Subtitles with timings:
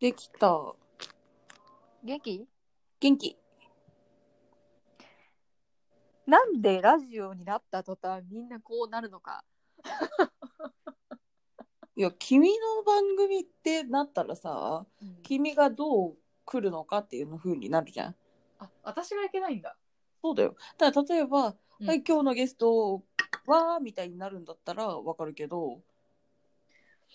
[0.00, 0.74] できた。
[2.04, 2.46] 元気？
[3.00, 3.36] 元気。
[6.24, 9.44] なんでラジオになった途端みんなこうなるのか。
[11.96, 14.86] いや、君の番組ってなったらさ、
[15.24, 18.16] 君がどう来るのかっていうの風になるじゃん。
[18.60, 19.76] あ、私がいけないんだ。
[20.22, 20.54] そうだよ。
[20.76, 23.02] ただ例えば、うんはい、今日のゲスト
[23.46, 25.82] は、みたいになるんだったらわかるけど、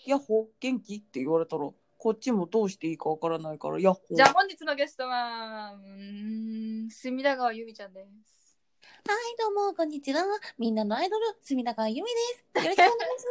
[0.04, 0.96] ヤッホー元気？
[0.96, 1.70] って言われたら、
[2.04, 4.14] こっちもどうしていいかわからないから、ヤッホー。
[4.14, 8.58] じゃあ本日のゲストは、うーん、隅田川由美ちゃんです。
[9.08, 10.22] はい、どうも、こんにちは。
[10.58, 12.66] みんなのアイドル、隅田川由美です。
[12.66, 13.24] よろしくお願いし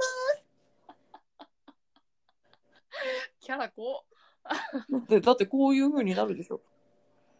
[3.46, 4.06] キャラこ
[4.44, 4.92] ます。
[4.92, 6.56] だって、だってこういう風になるでしょ。
[6.56, 6.62] う。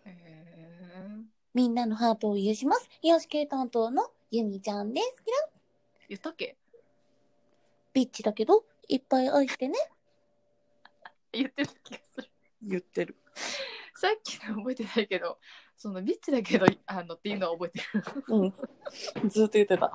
[0.06, 1.24] へー
[1.56, 2.88] みんなのハートを許します。
[3.02, 5.24] 癒し系担当の由美ちゃんです。
[6.10, 6.56] 言ったっけ？
[7.92, 9.80] ビッチだけど、いっぱい愛してね。
[11.34, 12.30] 言ってた気がする。
[12.62, 13.18] 言ってる。
[13.96, 15.40] さっきの覚えてないけど、
[15.78, 18.04] そのビッチだけど、あのっていうのは覚えてる。
[18.30, 18.54] うん。
[19.30, 19.92] ずっと言ってた。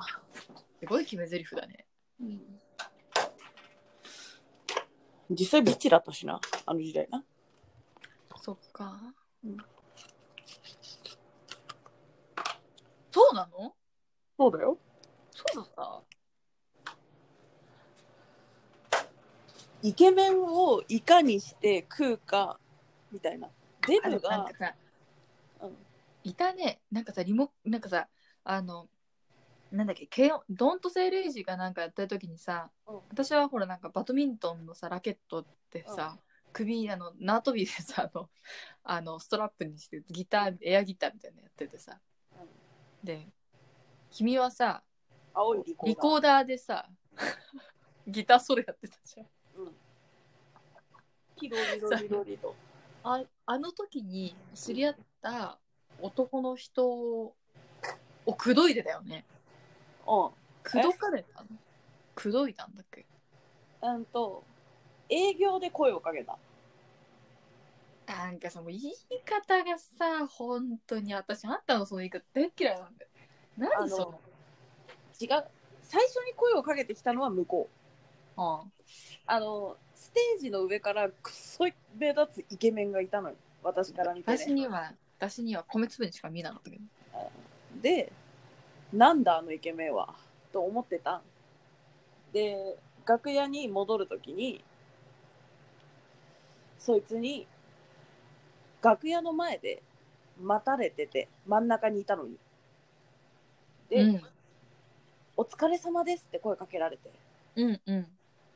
[0.79, 1.85] すごい決め台詞だね。
[5.29, 7.23] 実際ビッチだったしな、あの時代な。
[8.41, 8.99] そっか。
[9.43, 9.57] うん
[13.11, 13.75] そうなの？
[14.37, 14.77] そうだよ。
[15.31, 16.03] そうだった？
[19.81, 22.59] イケメンをいかにして食うか、
[23.11, 23.49] みたいな。
[23.87, 24.75] デブあのなんがか、さ、
[25.61, 25.77] うん
[26.23, 26.81] いたね。
[26.91, 28.07] なんかさ、リモ、なんかさ、
[28.43, 28.89] あの、
[29.71, 36.17] なんだっけ、ケオドントセイレイジがなんかやった時にさ、うん私はほらなんかバドミントンのさ、ラケットってさ、
[36.51, 38.29] 首、あの、縄跳びでさ、あの、
[38.83, 41.99] あのストラップにしてギター、エアギターみたいなのやっててさ、
[43.03, 43.29] で、
[44.11, 44.83] 君はさ、
[45.33, 45.87] 青いリコーダー。
[45.87, 46.89] リコーダーでさ、
[48.07, 49.27] ギターソロやってたじゃん。
[51.47, 51.49] うん。
[51.49, 52.55] キロリロリロリと。
[53.03, 55.57] ああの時に知り合った
[56.01, 57.33] 男の人を
[58.25, 59.25] 口説いてたよね。
[60.07, 60.29] うん。
[60.63, 61.47] 口説かれたの？
[62.15, 63.05] 口説いたんだっけ？
[63.81, 64.43] うんと、
[65.09, 66.37] 営業で声をかけた。
[68.07, 73.09] なんかさ、もう言い方がさ、本当に私、あんたのその言い方大っ嫌いなんだよ。
[73.77, 74.05] あ何その？
[74.11, 74.19] の、
[75.21, 75.45] 違う。
[75.83, 77.69] 最初に声をかけてきたのは向こ
[78.37, 78.41] う。
[78.41, 78.71] うん
[79.25, 81.65] あの、ステージの上からくっそ
[81.97, 83.35] 目立つイケメンがいたのよ。
[83.61, 84.37] 私から見て、ね。
[84.37, 86.83] 私には、私には米粒にしか見えなかったけど。
[87.81, 88.11] で、
[88.93, 90.15] なんだあのイケメンは、
[90.53, 91.21] と思ってたん。
[92.31, 94.63] で、楽屋に戻るときに、
[96.77, 97.45] そいつに、
[98.81, 99.83] 楽屋の前で
[100.41, 102.37] 待たれてて、真ん中にいたのに。
[103.89, 104.21] で、うん、
[105.35, 107.11] お疲れ様ですって声かけられて、
[107.57, 108.07] うん、うん。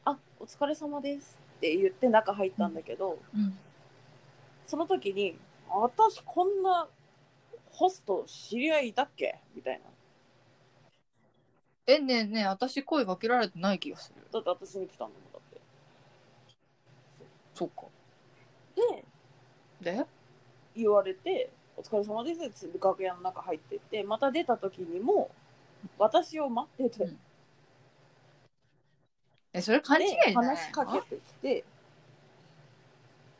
[0.05, 3.57] あ、お疲れ様ですって言って中入ったんだけど、うん、
[4.67, 5.37] その時に、
[5.69, 6.87] 私こんな
[7.69, 9.85] ホスト知り合いいたっけみたいな。
[11.87, 14.21] え、ねえねえ、私声かけられてない気がする。
[14.31, 15.61] だって私に来たんだもんだって。
[17.55, 17.83] そっか。
[19.81, 20.05] で、で？
[20.75, 25.31] 言われて、お疲れ様ですって楽屋の中入ってって、また出た時にも、
[25.97, 27.19] 私を待ってて、うん
[29.53, 31.67] え、それ勘違いじでゃない話しかけてきて、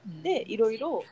[0.05, 1.11] うんで、いろいろ、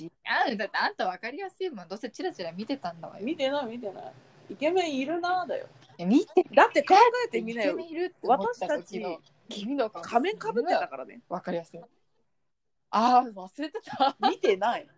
[0.00, 0.10] 違
[0.54, 4.14] うだってあんた分かりやすいもんどうせチラチラ見てたんだわよ見てない見てない。
[4.48, 5.68] イケメンいるなだよ。
[5.98, 6.94] え見てだって考
[7.26, 7.84] えてみなよイケメ。
[7.84, 11.22] ンいるって思った私たち時の君の顔仮面かぶってたからね。
[11.28, 11.80] 分かりやすい
[12.90, 14.88] ああ忘れてた見てない。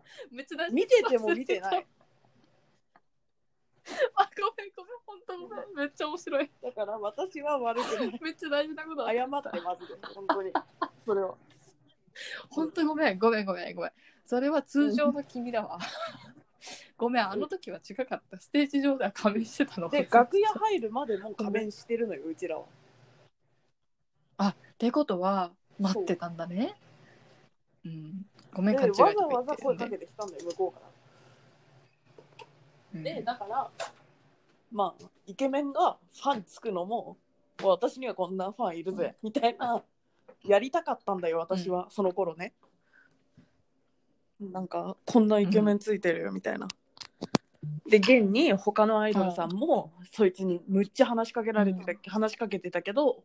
[0.30, 1.86] めっちゃ見てても見てない。
[4.14, 8.18] あごめんごめん本当ごめんめっちゃ面白いだから私は悪くない。
[8.22, 9.94] めっちゃ大事なことだ謝ってマジで。
[10.14, 10.52] 本当に。
[11.04, 11.36] それは。
[12.50, 13.92] 本当ごめんごめんごめんごめん
[14.24, 15.78] それは通常の君だわ
[16.96, 22.66] ごめんあの時は違かったステージ上では仮面してたので、楽屋入るまでも仮面してるのよ、うちらは。
[24.48, 26.74] ってことは待ってたんだね
[27.84, 30.91] うんごめんで勘違いわざわざ声かけてきたんだよ、向こうから。
[32.94, 33.70] うんで、だから、
[34.70, 37.16] まあ、イケメンがファンつくのも、
[37.62, 39.82] 私にはこんなファンいるぜ、みたいな、
[40.44, 42.54] やりたかったんだよ、私は、その頃ね。
[44.40, 46.68] なんか、こんなイケメンついてるよ、みたいな。
[47.86, 53.24] で、現に他のアイドルさんも、そいつにむっちゃ話しかけられてた、話しかけてたけど、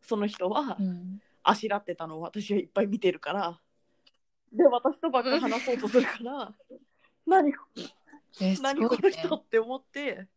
[0.00, 3.60] その人はうんあしらってたのを私はいっぱい見てるから、
[4.52, 6.52] で、私とばっか話そうとするから、
[7.26, 7.52] 何
[8.40, 10.28] え何この人って思って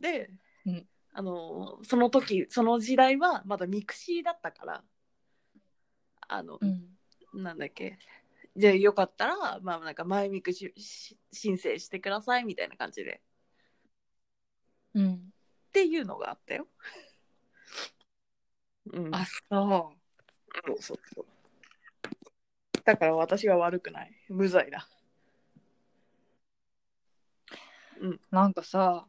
[0.00, 0.30] で、
[0.66, 4.84] うんあのその時その時代はまだ mixi だったから
[6.28, 6.84] あの、うん
[7.34, 7.98] なんだっけ
[8.56, 13.20] じゃあよかったらまあなんか前ミクしし申請してくださいみたいな感じで
[14.94, 15.14] うん。
[15.14, 15.18] っ
[15.72, 16.66] ていうのがあったよ。
[18.92, 19.92] うん、あ、そそ
[20.72, 21.26] うそうそう。
[22.84, 24.12] だから私は悪くない。
[24.28, 24.88] 無罪だ。
[28.00, 28.20] う。
[28.30, 29.06] なんかさ、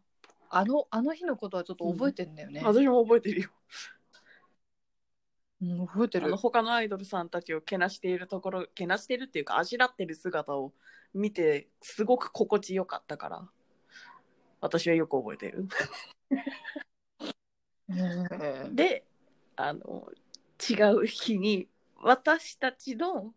[0.50, 2.62] あの、あの日のことはちょっと覚えてんだよね。
[2.64, 3.50] 私も覚えてるよ。
[5.62, 6.38] うん、覚えてるあの。
[6.38, 10.74] 他のアイドルさんたちをけなしているところ、けなしてるっていうか、あしらってる姿を
[11.14, 13.48] 見て、すごく心地よかったから、
[14.62, 15.68] 私はよく覚えてる。
[17.90, 19.06] うんで、
[19.56, 20.08] あの、
[20.70, 21.68] 違う日に、
[22.02, 23.34] 私たちの、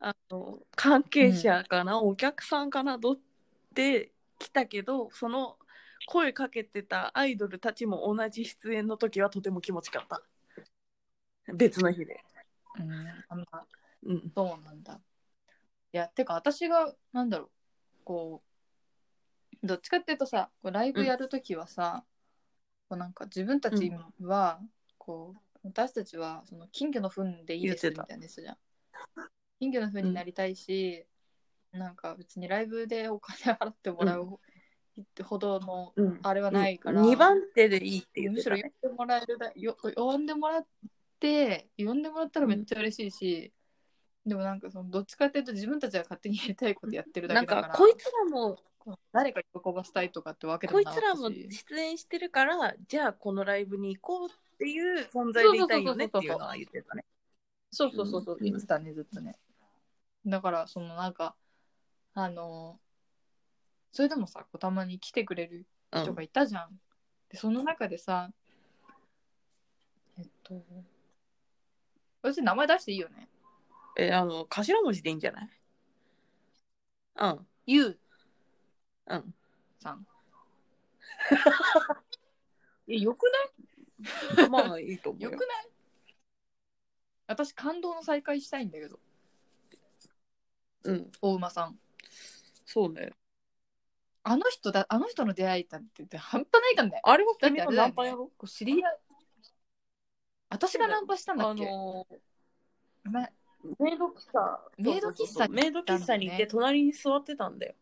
[0.00, 3.18] あの、関係者かな、お客さんかな、どっ
[3.74, 4.11] て
[4.42, 5.56] 来たけど、その
[6.06, 10.20] 声かけてたアイドルたちも同じ出演の時はとても気持ちよかっ
[11.46, 11.54] た。
[11.54, 12.20] 別の日で。
[12.78, 12.92] うん
[13.28, 13.66] あんま
[14.04, 14.32] うん。
[14.34, 15.00] そうなんだ。
[15.92, 17.50] いや、てか私が、なんだろう、
[18.04, 18.42] こ
[19.62, 22.04] う、どっちかっていうとさ、こうライブやるときはさ、
[22.88, 24.60] こうなんか自分たちは、
[24.98, 28.56] こう、私たちはその金魚の糞でいいですみたいなやつじゃん。
[29.60, 31.06] 金魚の糞になりたいし、
[31.72, 34.38] なんか別にライブでお金払ってもらう
[35.24, 36.20] ほどのうん。
[36.22, 38.56] あれはないから、2番手でいいって言っむしろ。
[38.56, 40.66] 呼んでもらえるだよ呼んでもらっ
[41.18, 43.52] て呼んでもらったらめっちゃ嬉しいし、
[44.26, 47.72] でもなんかそのどっちかっていうと自分たちが勝手にやりたいことやってるだなんけだから。
[47.72, 48.58] か、こいつらも、
[49.12, 57.04] 誰か喜ばせたいとかってわけでこいつらも出演してるから、じゃあこのライブに行こうっていう存在でいたいよねっていうのは言ってたね。
[57.70, 58.36] そうそうそうそう。
[58.38, 58.44] うん。
[58.44, 59.36] 言ってたねずっとね。
[60.26, 61.34] だからそのなんか
[62.14, 62.78] あの
[63.92, 66.80] それでもさこうたまに来てくれる人がいたじゃん、
[67.30, 68.30] でその中でさ
[70.18, 70.62] えっと
[72.22, 73.28] 別に名前出していいよね？
[73.98, 75.50] え、あの、頭文字でいいんじゃない？
[77.16, 77.46] うん。
[77.66, 77.98] ゆう
[79.08, 79.34] うん。
[79.80, 80.06] さん。
[82.88, 83.24] えよく
[84.36, 84.48] ない？
[84.48, 85.30] まあいいと思うよ。
[85.32, 85.70] よくない？
[87.26, 88.98] 私感動の再会したいんだけど。
[90.84, 91.12] うん。
[91.20, 91.78] 大馬さん
[92.72, 93.10] そうね。
[94.22, 97.00] あの人だあの人の出会いだって言って半端ないかんね。
[97.02, 98.28] あれは君のナンパやろ？
[98.28, 98.98] こう知り合い。
[100.48, 102.06] 私がナンパしたんだあっけ、の
[103.04, 103.28] ま
[103.78, 104.60] メイド喫茶。
[104.78, 107.74] メイド喫茶にメイド喫茶にいて隣に座ってたんだよ。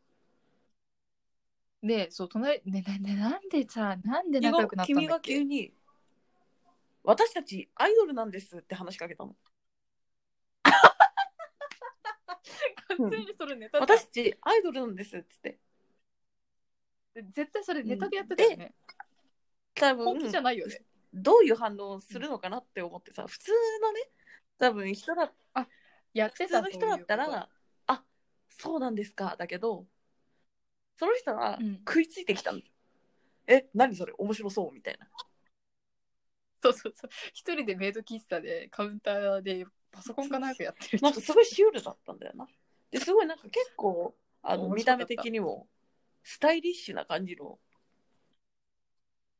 [1.82, 5.72] でそう隣ねねねなんでさなんで仲良くなったん君がだっけ急に
[7.04, 9.36] 私たちアイドルなんですって話しかけたの。
[13.02, 15.58] 完全にそれネタ私たちアイドルなんですっつって。
[17.14, 18.72] 絶対それネタでやってたよね、
[19.74, 20.82] 多分本気じゃないよね。
[21.12, 23.50] どういう反応をするのかなって思ってさ、普通
[23.82, 24.00] のね、
[24.58, 25.32] 多分人だ
[26.14, 27.48] やってた普通の人だったら、
[27.88, 28.04] あ
[28.48, 29.86] そうなんですかだけど、
[30.98, 31.76] その人はうん。
[31.78, 32.60] 食いついてきたの。
[33.46, 35.08] え、何それ面白そうみたいな。
[36.60, 37.10] とそうそうそう。
[37.32, 42.46] 一人でメイド喫茶でカウンターでパソコンかなんかやってるなんかすごいシュールだったんだよな。
[42.90, 45.66] ですごいなんか結構あの面白かった見た目的にも
[46.22, 47.58] スタイリッシュな感じの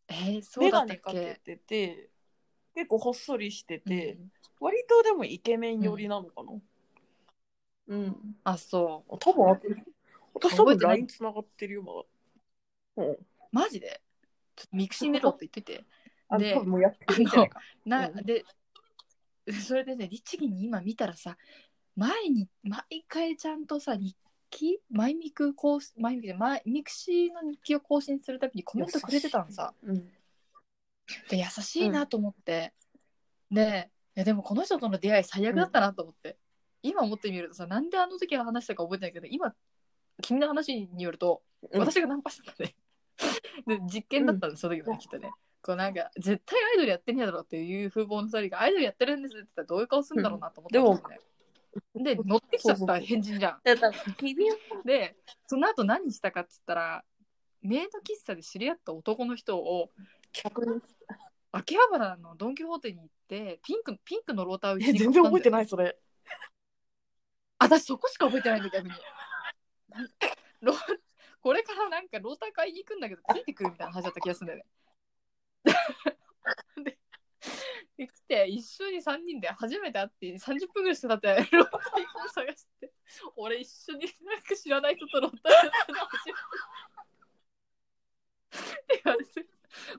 [0.09, 2.11] えー、そうメだったっガネかけけてて
[2.75, 4.33] 結構ほっそりしてて、うん
[4.63, 6.53] 割とでもイケメン寄りなのかな。
[7.89, 8.17] うん。
[8.45, 9.83] あそ多分私
[10.35, 12.03] 多分覚えてない LINE つながってるよまだ。
[12.99, 13.13] うん。
[13.13, 13.19] う
[13.51, 14.03] マジで？
[14.55, 15.87] ちょっと mixi メロって言ってて
[16.29, 17.61] あで多分もうやってるんじゃないか。
[17.87, 18.45] な、うんで
[19.67, 21.39] それでね律儀に今見たらさ
[22.01, 24.17] 前に毎回ちゃんとさ日
[24.49, 29.75] 記マイミク更新マイミクじゃないマイ mixi の日記を更新するたびにコメントくれてたのさ。
[29.83, 30.09] うん。
[31.29, 32.73] で優しいなと思って、
[33.51, 36.39] でいやでもこの人との出会い最悪だったなと思って、
[36.83, 39.53] 今思ってみるとさなんであの時は話したか覚えてないけど今
[40.23, 41.81] 君の話によるとうん。
[41.81, 42.75] 私がナンパしたん で
[43.67, 45.31] で実験だったんです、その時もねきっとね。
[45.63, 50.95] こうなんか絶対アイドルやってんやだろっていう風貌の2人がアイドルやってるんですって言ったらどういう顔するんだろうなと思ったん。
[50.95, 51.30] ですよね、
[51.95, 53.61] で乗ってきちゃった変人じゃん。
[53.63, 57.05] だから君はでその後何したかっつったら
[57.63, 59.91] メイド喫茶で知り合った男の人を
[60.33, 60.81] 客に
[61.53, 65.97] 秋葉原のドン・キホーテに行ってピンクピンクのローターを一え緒に全然覚えていないそれ。
[67.59, 68.95] 私そこしか覚えてないんだ逆に。
[70.61, 70.75] ロ
[71.43, 74.67] これからなんかローター買いに行くんだけどついてくるみたいな話だった気がするんだよね。
[76.85, 76.99] でで
[78.09, 82.93] 来て一緒に3人で初めて会って30分ぐらいしてたってローターを探して。
[83.37, 85.99] 俺一緒になんか知らない人とローターやってる。
[85.99, 86.41] の初めて
[88.59, 89.47] って言われて。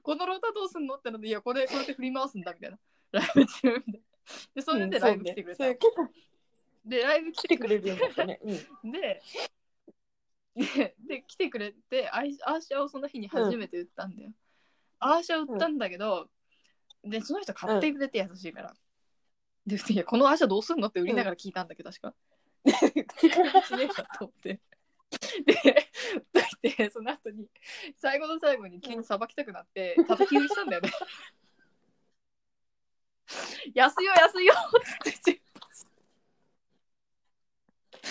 [0.02, 2.80] このローターどうすんのってなっていやこれこれで振り回すんだみたいな。
[3.12, 4.00] ライブ中みたいな。
[4.56, 6.10] でそれでライブ来てくれた、そうねそれ結構
[6.86, 8.40] でライブ来来てくれるようになったね。
[8.44, 8.92] うん。
[8.92, 9.22] で
[10.56, 14.32] でで来てくれてアイアーシャをその日に初めて売ったんだよ、
[15.00, 16.30] アーシャを売ったんだけど、
[17.04, 18.74] でその人買ってくれて優しいから、
[19.66, 22.16] でいやこのアーシャどうすんのって売りながら聞いたんだけど確か、
[22.64, 22.76] で し
[23.76, 24.60] ねえかと思って。
[25.46, 25.54] で
[26.32, 27.50] といてその後に
[27.98, 30.90] 最後の最後に急にさばきたくなって叩き売りしたんだよね。
[33.74, 34.72] 安いよ安いよっ
[35.04, 35.42] て言って
[38.02, 38.10] め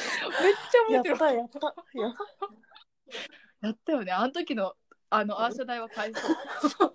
[0.51, 1.59] っちゃ覚えてるやったやった。
[1.99, 2.15] やっ
[3.63, 4.13] やったよね。
[4.13, 4.75] あの時の
[5.11, 6.21] あのアーシャ代は返そ
[6.87, 6.93] う。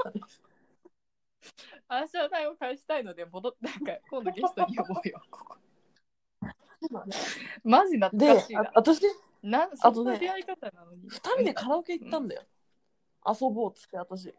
[1.88, 5.22] アーシャ代を返したいので戻って なんか今度ゲストに呼ぼうよ。
[5.30, 5.56] こ こ
[7.64, 8.72] マジ懐でかしいなあ。
[8.76, 9.02] 私？
[9.42, 11.08] なんあとんな出会い方なのに。
[11.08, 12.44] 二人でカラオケ行ったんだよ。
[13.28, 14.34] 遊ぼうっつって私。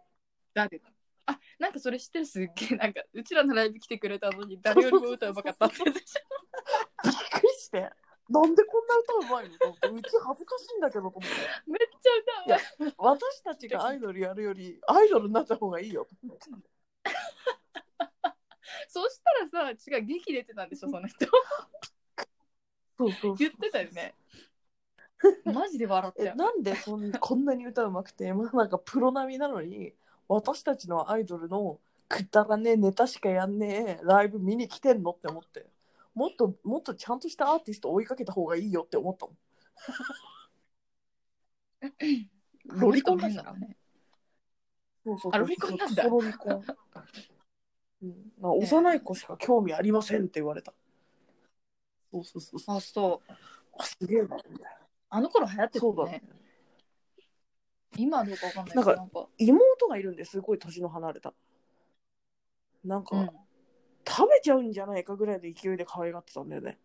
[0.55, 0.91] 誰だ？
[1.27, 2.27] あなんかそれ知ってる？
[2.27, 6.15] すっげえなんかうちらのライブ来てくれたのに誰よりも歌うまかったってやつでし
[7.05, 7.91] びっくりして。
[8.29, 11.29] なんでこんな歌うまいのと思って、うち恥ずかしいんだけどと思って。
[11.29, 12.95] ょめっちゃ歌うまい。
[12.99, 16.09] 私たちがアイドルやるより、アイドルになった方がいいよ。
[18.89, 19.21] そし
[19.53, 21.27] たらさ違う劇出てたんでしょその人。
[22.99, 24.15] そうそう言ってたよね。
[25.45, 26.35] マジで笑ったえよ。
[26.35, 29.95] なんでそん こんなに歌うまくて、まあ、なんかプロ並みなのに
[30.29, 35.67] 私たちのアイドルのくだらねえネタしかやんねえライブ見に来てんのって思って
[36.15, 39.37] もっともっとちゃんとしたアーティスト追いかけた方がいいよって思ったもん
[42.67, 43.77] ロリコンだしな変だろうね。
[45.07, 46.65] そうそうあロリコンなんだクソロリコン、
[48.03, 50.75] うん、なんか幼い子しか興味ありませんって言われた
[52.11, 53.33] そうそうそうそうあ、そう。
[53.79, 54.59] あすげえなみたいな
[55.11, 56.23] あの頃流行ってたそうだよね。
[57.97, 61.33] 今はどうかわかんないけど、なんかなんか、妹がいるんですごい年の離れた
[62.85, 63.31] なんか、うん。
[64.09, 66.79] 食べちゃうんじゃないかぐらいの勢いで可愛がってたんだよね。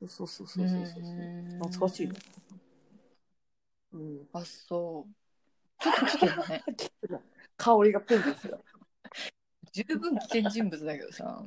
[0.00, 1.02] そうそうそうそうそうそう。
[1.02, 2.14] うん懐かしいね。
[3.92, 4.28] うん。
[4.32, 5.17] あ、そう。
[5.80, 6.64] ちょっと危険だね。
[7.56, 8.62] 香りがプンですよ。
[9.72, 11.44] 十分危険人物だけどさ。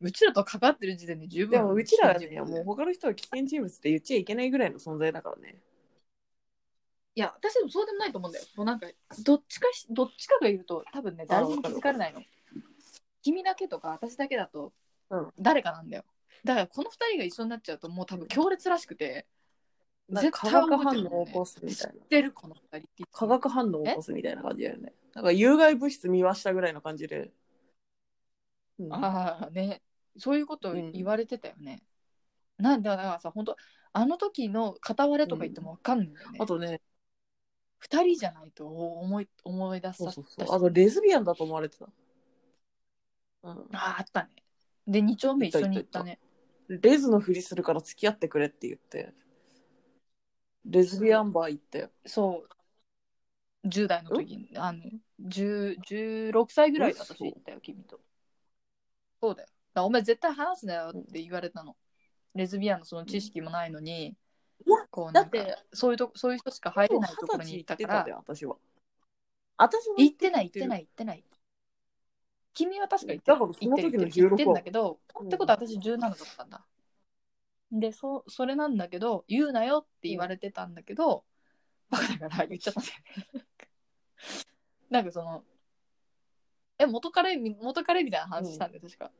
[0.00, 5.60] うちらとかかってる時点で十分でもうちらはもう他の人は危険人物って言っちゃいけないぐらいの存在だからね。
[7.14, 8.44] いや、私でもそうでもないと思うんだよ。
[8.56, 8.88] もうなんか、
[9.22, 12.22] どっちかし、どっちかがいると、多分ね、誰にも気づかれないの。
[13.22, 14.72] 君だけとか私だけだと
[15.12, 16.04] うん、誰かなんだよ。
[16.42, 19.26] だから、この二人が一緒になっちゃうと、もう多分強烈らしくて、
[20.08, 22.00] なんか化学反応を起こすみたいな。
[22.00, 22.08] 知っ。
[22.08, 23.06] てる、この二人。
[23.10, 24.92] 化学反応を起こすみたいな感じだよね。
[25.14, 27.30] なんか有害物質見ましたぐらいの感じで。
[28.78, 29.82] うん、ああね。
[30.18, 31.82] そういうこと言われてたよね、
[32.58, 33.56] なんでだからさ本当
[33.94, 36.82] あの時の片割れとか言っても分かんないんだよね、あとね、
[37.78, 40.36] 二人じゃないと思い思い出さそうそうそう。
[40.36, 41.86] たしあとレズビアンだと思われてた。
[43.44, 44.30] うん、あああったね。
[44.86, 46.18] で2丁目一緒に行ったね。
[46.68, 49.14] レズのふりするから付き合ってくれって言って、
[50.64, 51.90] レズビアンバー行ったよ。
[52.06, 52.44] そ
[53.64, 53.68] う。
[53.68, 54.82] 10代の時にあの
[55.20, 58.00] 10 16歳ぐらいで嘘私行ったよ君と。
[59.20, 59.48] そうだよ。
[59.48, 61.76] だからお前絶対話すなよって言われたの、
[62.34, 64.16] レズビアンのその知識もないのに、
[64.90, 68.56] こうなんかだってそういうとそういう人しか入れないところに行ったか行ってたんだよ、私は。
[69.56, 71.24] 私も行ってない行ってない行ってない。
[72.54, 76.64] 君は確か行ってるだからその時の行ってる行ってる16行ってんだけど、うんってことは私17だったんだ
[77.72, 81.24] でそそれなんだけど言うなよって言われてたんだけど、
[81.88, 82.96] バカだから言っちゃったんだよ
[83.34, 83.46] ね。
[84.90, 85.42] なんかその
[86.78, 89.10] え元彼み元彼みたいな話したんだよ、確か。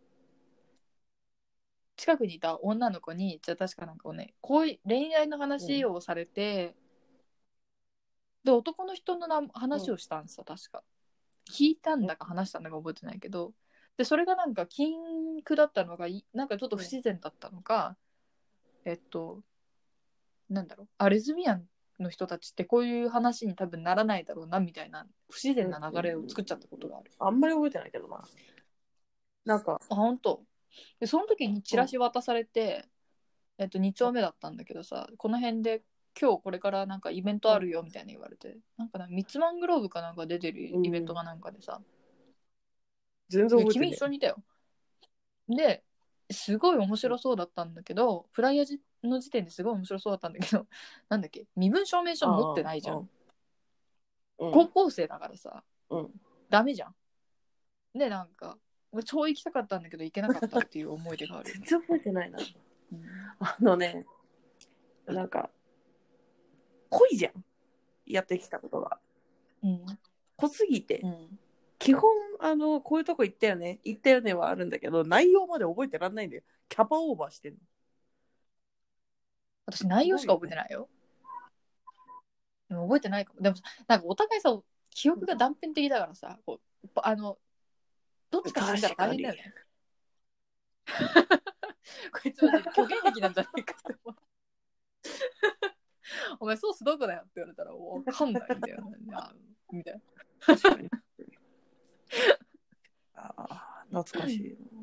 [1.96, 6.74] 近くにいた女の子にじゃあ確かなんかをねこういう恋愛の話をされて、
[8.44, 10.82] で男の人のな話をしたんですよ、確か。
[11.50, 13.54] 聞いたんだか話したんだか覚えてないけど。
[13.96, 17.96] でそれがなんか禁句だったのがいなんかちょっと不自然だったのか、
[18.84, 19.42] えっと
[20.48, 21.64] なんだろうあレズビアン
[21.98, 27.10] の人たちってこういう話に多分ならないだろうなみたいな不自然な流れを作っちゃったことがある。
[27.18, 28.22] あんまり覚えてないけどな。
[29.44, 30.42] なんか、あ本当
[31.00, 32.86] でその時にチラシ渡されて、
[33.58, 35.82] えっと2丁目だったんだけどさこの辺で
[36.20, 41.80] 今日これからなんかイベントあるよみたいな言われて、なんかなミッツマングローブかなんか出てるイベントがなんかでさ、
[43.28, 43.90] 全然覚えてない。
[43.90, 44.36] 一緒にいたよ
[45.48, 45.82] で
[46.32, 50.66] すごい面白そうだったんだけどフライヤーの時点ですごい面白そうだったんだけど
[51.08, 51.46] なんだっけ？
[51.56, 53.02] 身分証明書持ってないじゃん、うん。
[53.02, 53.08] うん
[54.52, 56.20] 高校生だからさうん。
[56.50, 56.94] ダメじゃん
[57.98, 58.58] でなんか
[58.90, 62.38] 俺超行きたかったんだけど行けなかったっていう思い出がある、 全然覚えてないな。
[62.38, 62.42] う
[62.94, 63.04] ん
[63.38, 64.06] あのね、
[65.06, 65.50] なんか、
[66.90, 67.44] 濃いじゃん。
[68.04, 69.00] やってきたことが。
[69.62, 69.86] うん
[70.36, 71.38] 濃すぎて、うん
[71.82, 72.02] 基本
[72.40, 77.58] あのこういうとこ行ったよね行ったよねはあるんだけど内容まで覚えてらんないんだよキャパオーバーしてんの
[79.66, 80.88] 私内容しか覚えてないよ。
[82.68, 83.40] でも覚えてないかも。
[83.40, 84.58] でもさなんかお互いさ、
[84.90, 87.38] 記憶が断片的だからさ、こうあの、
[88.30, 89.54] どっちか死んだら大変だよね。
[92.12, 94.20] こいつマジで虚言癖なんじゃないかって思う。
[96.40, 98.96] お前ソースどこだよって言われたらわかんないんだよね。
[99.14, 99.32] あ
[99.70, 101.01] みたいな。
[103.90, 104.82] 懐かしいな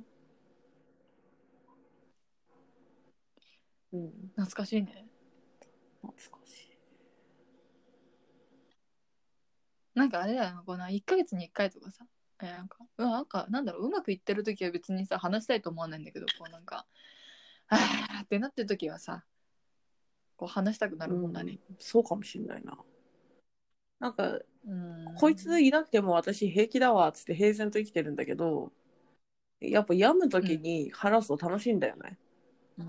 [3.92, 4.12] うん。
[4.36, 5.08] 懐かしいね。
[6.02, 6.70] 懐かしい。
[9.96, 12.06] なんかあれだよな、この1ヶ月に1回とかさ、
[12.42, 16.86] えなんか、うん、なんか、なんだろう、うまくいってる時は別にさ、話したいと思わないんだけど、こうなんか、
[17.68, 19.26] あーってなってる時はさ、
[20.38, 21.60] こう話したくなるもんだね。
[21.70, 22.78] うんそうかもしんないな
[24.00, 25.16] なんかうん。
[25.18, 28.72] こいついなくても私平気だわっつって平然と生きてるんだけど
[29.60, 32.18] やっぱ病む時に話すと楽しいんだよね、
[32.78, 32.84] う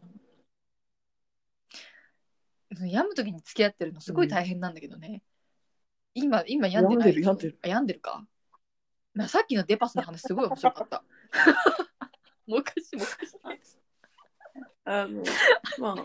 [2.85, 5.23] ん、病む時に付き合ってるのすごい大変なんだけどね。
[6.15, 7.21] 今、今病んでない？
[7.21, 8.27] 病んでるあ病んでるか？
[9.15, 11.05] なさっきのデパスの話すごい面白かった。
[12.47, 13.77] もう一回し、もう一回し。
[14.85, 15.23] あの
[15.79, 16.05] まあ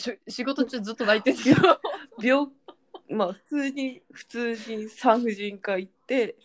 [0.00, 1.80] し仕事中ずっと泣いてるけど。
[2.22, 2.50] 病
[3.08, 6.36] まあ普通に普通に産婦人科行って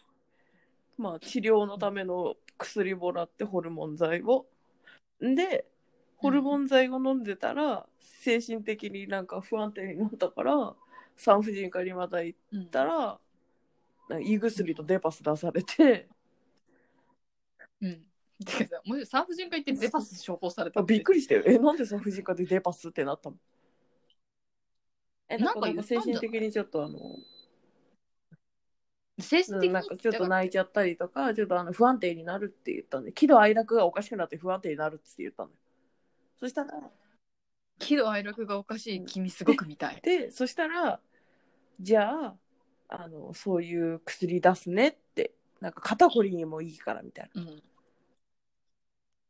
[0.98, 4.46] まあ治療のための薬もらってホルモン剤を
[5.24, 5.66] んで
[6.18, 10.76] ホルモン剤を飲んでたら精神的になんか不安定になったから
[11.18, 13.20] 産婦人科にまた行っうんたら
[14.10, 16.08] なんか胃薬とデパス出されて
[17.82, 18.06] うん。
[18.46, 21.20] てかさ、もし産婦人科行ってデパス処方されたあびっくり。
[21.20, 23.38] りしたよえなんで産婦人科でデパスってなったの？
[25.30, 27.00] えなんか精神的にちょっとあの
[29.20, 29.74] 精神的に？
[29.74, 35.56] なんかちょっと泣いちゃったりとか、ちょっとあの不安定になるって言ったんで、喜怒哀楽がおかしくなって不安定になるって言ったのよ。
[36.40, 36.72] そしたら、
[37.80, 40.02] 喜怒哀楽がおかしい君すごく見たい。
[40.04, 41.00] で、そしたら、
[41.80, 42.36] じゃあ、
[42.90, 47.42] あの、そういう薬出すねって、なんか肩こりにもいいからみたいな。
[47.42, 47.64] うん。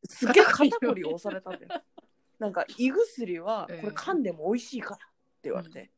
[0.10, 1.82] すっげえ肩こりを押されたんだよ。
[2.38, 5.00] なんか胃薬はええこれ噛んでも美味しいから
[5.50, 5.92] 言われて。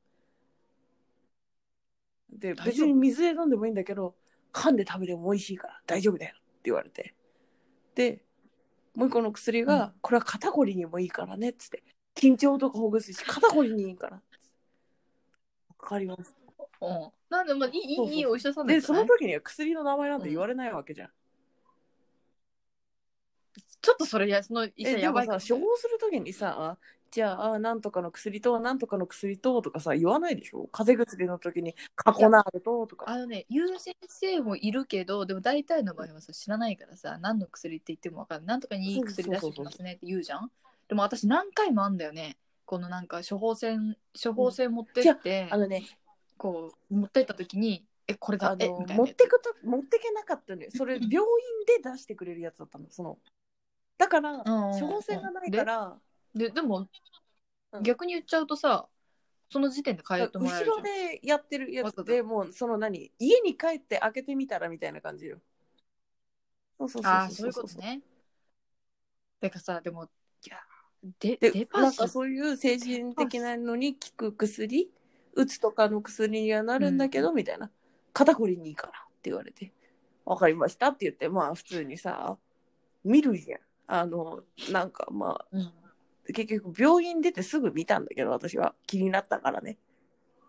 [2.30, 4.16] で、別に水で飲んでもいいんだけど、
[4.54, 7.16] 噛んで食べても美味しいから大丈夫だよって言われて。
[7.96, 8.24] で、
[8.96, 11.84] もう一個の薬が、うんこれは肩こりにもいいからねっつって。
[12.16, 14.16] 緊張とかほぐすし、肩こりにいいから。
[14.16, 14.22] わ
[15.78, 16.36] かります？
[16.82, 17.12] うん。
[17.30, 21.10] なんで、まあ、いい、いそうそういいいお医者さんだで、ったねその時には薬の名前なんて言われないわけじゃん。
[23.80, 26.78] ちょっとそれや、その医者やばいかさも処方するときにさ
[27.10, 30.68] じゃあなんとかの薬となんとかの薬ととかさ言わないでしょ？
[30.72, 38.48] 風邪薬の時にカコナールととかあのね、言う先生もいるけど、でも大体の場合はさ、知らないからさ、何の薬って言っても分かんない。
[38.48, 40.52] なんとかにいい薬出してきますねって言うじゃん。
[40.88, 42.38] でも私何回もあんだよね。
[42.66, 45.84] このなんか処方箋、処方箋持ってって、あのね
[46.38, 48.98] こう、持ってった時に、え、これだあのえみたいなやつ。
[48.98, 51.22] 持ってくと持ってけなかったのよそれ病院
[51.82, 53.18] で出してくれるやつだったのその
[53.98, 54.44] だからうん
[54.80, 55.98] 処方箋がないから
[56.38, 56.88] で、でも、
[57.72, 57.84] うん。
[57.84, 58.88] 逆に言っちゃうとさ、
[59.50, 60.78] その時点で変えてもらえ後。
[60.78, 65.40] ろでやってるやつでもうその何家に帰って開けてみたらみたいな感じよ。
[66.78, 68.02] そうそうそうああ、そういうことね。
[69.40, 70.08] てかさ、でも、い
[70.50, 70.58] や、
[71.20, 74.92] で、でデパスなんかそういう精神的なのに効く薬
[75.34, 77.72] うつとかの薬にはなるんだけど、みたいな。
[78.14, 79.72] 肩こりにいいからって言われて。
[80.26, 82.38] 分かりましたって言ってまあ普通にさ
[83.06, 83.60] 見るじゃん。
[83.88, 85.72] あのなんかまあうん。
[86.34, 88.76] 結局病院出てすぐ見たんだけど私は。
[88.86, 89.78] 気になったからね。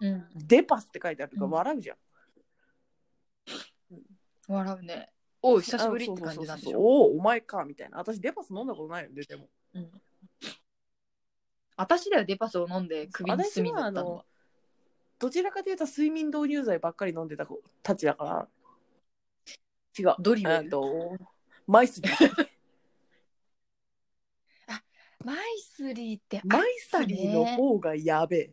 [0.01, 0.29] うん。
[0.35, 1.53] デパスって書いてあるからうん。
[1.53, 1.97] 笑うじゃん、
[4.49, 5.11] 笑うね。
[5.43, 6.81] おう、久しぶりって感じなんでしょ？
[6.81, 7.99] おおお前かみたいな。
[7.99, 9.49] 私デパス飲んだことないよねでも。
[9.75, 9.91] うん。
[11.77, 14.25] 私だよ、デパスを飲んで首に炭塗ったのは。
[15.21, 18.49] どちらかというと睡眠導入剤ばっかり飲んでた子たちだから。
[19.99, 20.69] 違うドリル？
[20.69, 21.17] と
[21.67, 22.49] マイスリー
[25.29, 28.51] マイスリーってあマイスリーの方がやべえ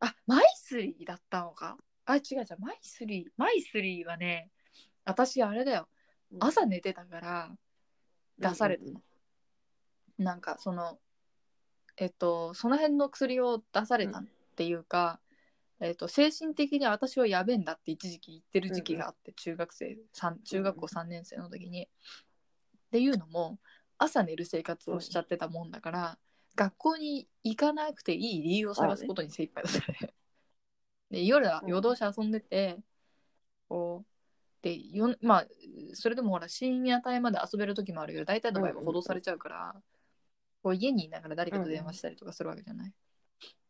[0.00, 1.78] あ、マイスリーだったのか？
[2.04, 3.28] あ、違う違う、マイスリー。
[3.38, 4.50] マイスリーはね、
[5.06, 5.88] 私あれだよ。
[6.40, 7.50] 朝寝てたから
[8.38, 9.00] 出されたの。
[10.18, 10.98] なんかその、
[11.96, 14.24] えっと、その辺の薬を出されたっ
[14.56, 15.20] ていうか、
[15.80, 21.88] えっと、精神的に私はやべえんだって一時期言ってる時期があって、中学生、三中学校3年生の時に。
[22.88, 23.58] っていうのも、
[23.98, 26.18] 朝寝る生活をしちゃってたもんだから、
[26.56, 29.98] 学校に行かなくていい理由を探すことに精一杯だったね。
[31.10, 31.68] で夜はうん。
[31.70, 32.78] 夜通し遊んでて、
[33.68, 35.46] こうでよまあ
[35.94, 39.82] それでもほら深夜帯まで遊べる時もあるけど大体の場合は補導されちゃうから、
[40.62, 42.92] こう家にいながら誰かと電話したりとかするわけじゃない。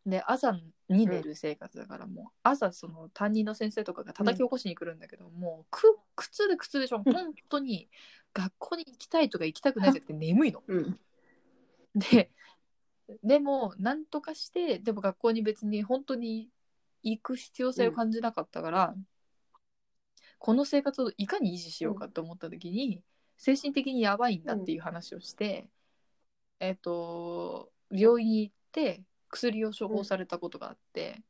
[0.06, 0.52] で朝
[0.88, 7.12] に寝る生活だからもう朝その担任の先生とかが叩き起こしに来るんだけど、もうく苦痛で苦痛でしょうん。
[7.12, 7.90] 本当に
[8.34, 10.62] 学校に行きたいとか行きたくないじゃなくて眠いの。
[10.66, 10.98] うん。
[11.94, 12.30] で
[13.22, 16.48] でもなんとかしてでも学校に別に本当に
[17.02, 18.94] 行く必要性を感じなかったから、
[20.38, 23.02] この生活をいかに維持しようかと思った時に、
[23.36, 25.68] 精神的にやばいんだっていう話をして、
[26.60, 31.22] えっ、と病院に行って薬を処方されたことがあって、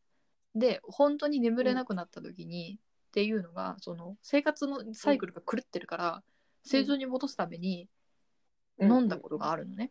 [0.55, 6.23] で本当に眠れなくなった時に、っていうのがその生活のサイクルが狂ってるから、
[6.65, 7.89] 正常に戻すために
[8.81, 9.91] 飲んだことがあるのね。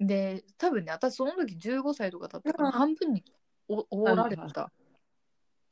[0.00, 3.24] で多分ね私その時15歳とかだったからうん半分に
[3.68, 4.70] おおられた。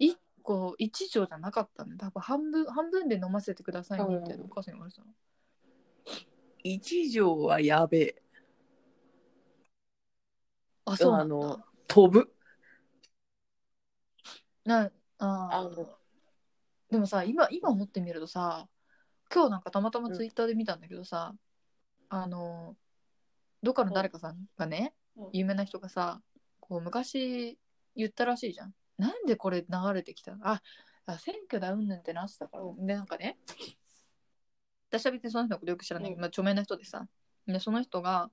[0.01, 2.07] 1個1錠じゃなかったんだ。
[2.07, 5.13] 多分半分半分で飲ませてくださいねみたいなうんお母さんに言われてたの。
[6.63, 8.23] 一条はやべえ。
[10.85, 11.65] あそうなの。
[11.87, 12.33] 飛ぶ。
[14.65, 15.87] なああー
[16.91, 18.69] でもさ今今思ってみるとさ
[19.33, 21.35] 今日なんかたまたまツイッターで見たんだけどさ、
[22.09, 22.77] あの
[23.63, 25.29] どっかの誰かさんがね、うん。
[25.33, 26.21] 有名な人がさ
[26.61, 27.59] こう昔
[27.97, 28.75] 言ったらしいじゃん。
[28.99, 30.37] なんでこれ流れてきた？
[30.37, 30.63] のあ
[31.07, 32.65] あ選挙だうんぬんってなってたから。
[32.79, 33.37] でなんかね
[34.91, 36.21] 私は別にその人のことよく知らないけど、うん。
[36.21, 37.07] まあ、著名な人でさ
[37.47, 38.31] でその人が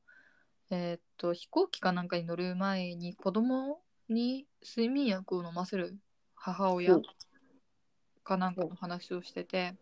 [0.69, 5.97] えーっと飛行機かなんかに乗る前に子供に睡眠薬を飲ませる
[6.35, 7.01] 母親うん。
[8.23, 9.75] かなんかの話をしてて、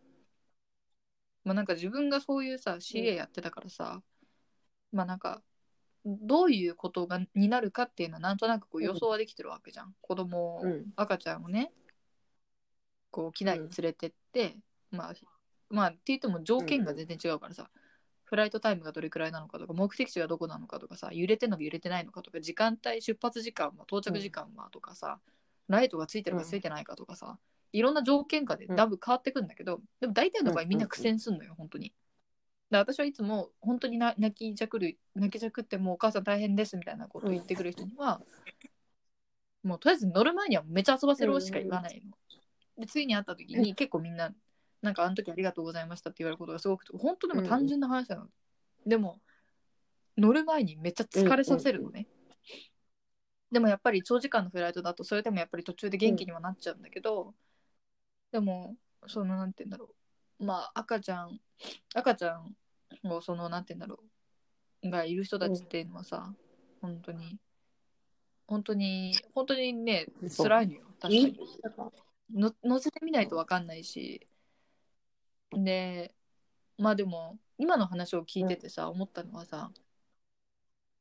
[1.43, 4.01] まあなんか自分がそういうさ CA やってたからさ、
[4.91, 5.41] まあなんか
[6.05, 10.85] どういうことがになるかっていうのはなんとなくこう予想はできてるわけじゃん、子供を、うん。
[10.95, 11.71] 赤ちゃんをね
[13.11, 14.55] こう機内に連れてって、
[14.89, 15.13] まあ
[15.69, 17.69] まあって言っても条件が全然違うからさ、
[18.23, 25.19] フライトタイムがどれくらいなのかとか目的地がどこなのかとかさ揺れてんのか揺れてないのかとか時間帯出発時間は到着時間はとかさ、
[25.67, 27.37] ライトがついてるかついてないかとかさ、
[27.73, 31.93] いろんな条件下でだいぶ変わってくんだけど、でも大体の場合みんな苦戦すんのよ、本当に。
[32.69, 38.21] で私はいつも本当にな泣きじゃくる泣きじゃくってもうお母さん大変ですみたいなことを言ってくる人には、
[39.63, 42.11] もうとりあえず乗る前にはめっちゃ遊ばせろしか言わないの。
[42.77, 44.33] で次に会った時に結構みんな
[44.81, 48.27] なんかあの時ありがとうございましたって言われることがすごくて本当でも単純な話なの。
[48.85, 49.19] でも
[50.17, 52.07] 乗る前にめっちゃ疲れさせるのね。
[53.51, 57.35] でもやっぱり長時間のフライトだとそれでもやっぱり途中で元気にはなっちゃうんだけど、
[58.31, 58.75] でも
[59.07, 59.89] そのなんて言うんだろ
[60.39, 60.45] う。
[60.45, 61.39] まあ赤ちゃん
[61.93, 62.55] 赤ちゃん
[63.05, 64.03] をそのなんて言うんだろ
[64.83, 64.89] う。
[64.89, 66.33] がいる人たちっていうのはさ、
[66.81, 67.37] 本当に
[68.47, 70.81] 本当に本当にね辛いのよ。
[70.99, 71.21] 確かに。
[71.23, 71.37] い
[72.33, 74.27] の乗せてみないと分かんないし。
[75.53, 76.13] で
[76.77, 79.71] まあでも今の話を聞いててさ、思ったのはさ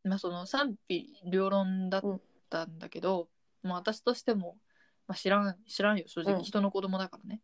[0.05, 3.29] まあその賛否両論だったんだけど、
[3.63, 4.57] まあ私としても、
[5.11, 6.05] まあ、知らん知らんよ。
[6.07, 6.43] 正直、うん。
[6.45, 7.41] 人の子供だからね。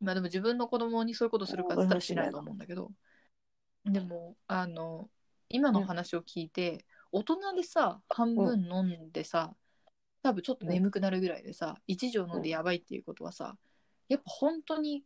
[0.00, 2.92] まあでも自分の子供にそういうことするかって言ったらしないと思うんだけど。
[3.84, 5.10] でもあの
[5.50, 9.54] 今の話を聞いて、大人でさ半分飲んでさ、
[10.22, 13.58] 多分ちょっと眠くなるぐらいでさ1錠飲んでやばいっていうことはさ
[14.08, 15.04] やっぱ本当に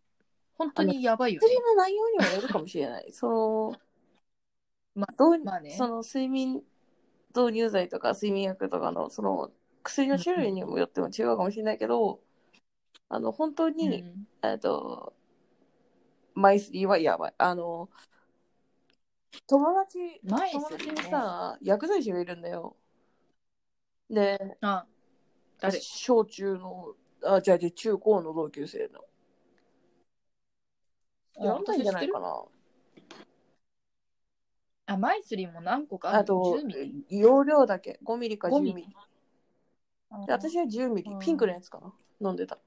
[0.55, 1.49] 本当にやばいよね。
[1.49, 3.11] 薬の内容にもよるかもしれない。
[3.13, 3.77] その、
[4.95, 5.77] ま導まあね。
[5.77, 6.63] その睡眠
[7.37, 9.51] 導入剤とか睡眠薬とかのその
[9.83, 12.21] 薬の種類にもよっても違うかもしれないけど、
[13.09, 15.15] あの本当に、うんえっと、
[16.35, 17.35] マイスリーはやばい。
[17.39, 17.89] あの、
[19.47, 22.77] 友達、マイスリー友達ねにさ、薬剤師がいるんだよ。
[24.11, 24.87] で、あ
[25.61, 25.81] 誰？
[25.81, 29.05] 小中の、あ、じゃあ、中高の同級生の。
[31.45, 32.45] やんないんじゃないかな。
[34.87, 38.75] あマイスリーも何個かあるあと10ミリ、容量だけ、5ミリか10 5ミリ。
[38.75, 38.97] ミリ？
[40.27, 41.93] で私は10ミリうん、ピンクのやつかな。
[42.21, 42.59] 飲んでた。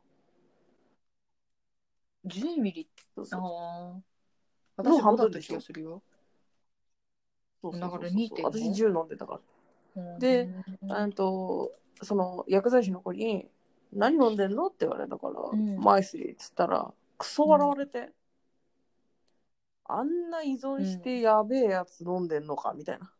[2.26, 2.88] 10ミリ？
[3.16, 3.42] そうそう。
[3.42, 4.02] ああ
[4.78, 5.54] 私もだった半分でしょ。
[5.54, 6.04] 気がするよ、
[7.62, 9.40] そうそうだからそう2.5私10飲んでたか
[9.96, 10.02] ら。
[10.02, 11.14] うん。
[11.14, 13.50] と、その薬剤師の子に、
[13.92, 15.78] 何飲んでんのって言われたから、ん。
[15.78, 18.12] マイスリーっつったら、クソ笑われて、
[19.86, 23.12] あんな依存してやべえやつ飲んでんのかみたいな。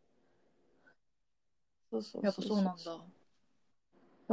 [1.90, 2.82] そうそうやっぱそうなんだ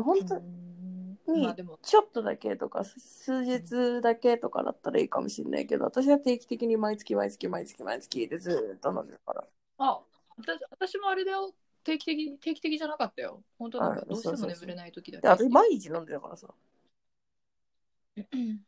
[0.03, 1.41] 本当うん。
[1.41, 1.47] に
[1.81, 9.47] ちょっとだけとか、数日だけとかだったらいいかもしれないけど、私は定期的に毎月毎月毎月毎月でずーっと飲んでるから。
[9.77, 9.99] あ
[10.38, 11.53] 私私もあれだよ。
[11.83, 13.43] 定期的定期的じゃなかったよ。
[13.57, 16.47] 本当なんかあどうしても眠れない時だで私毎日飲んでたからさ。
[18.17, 18.59] う ん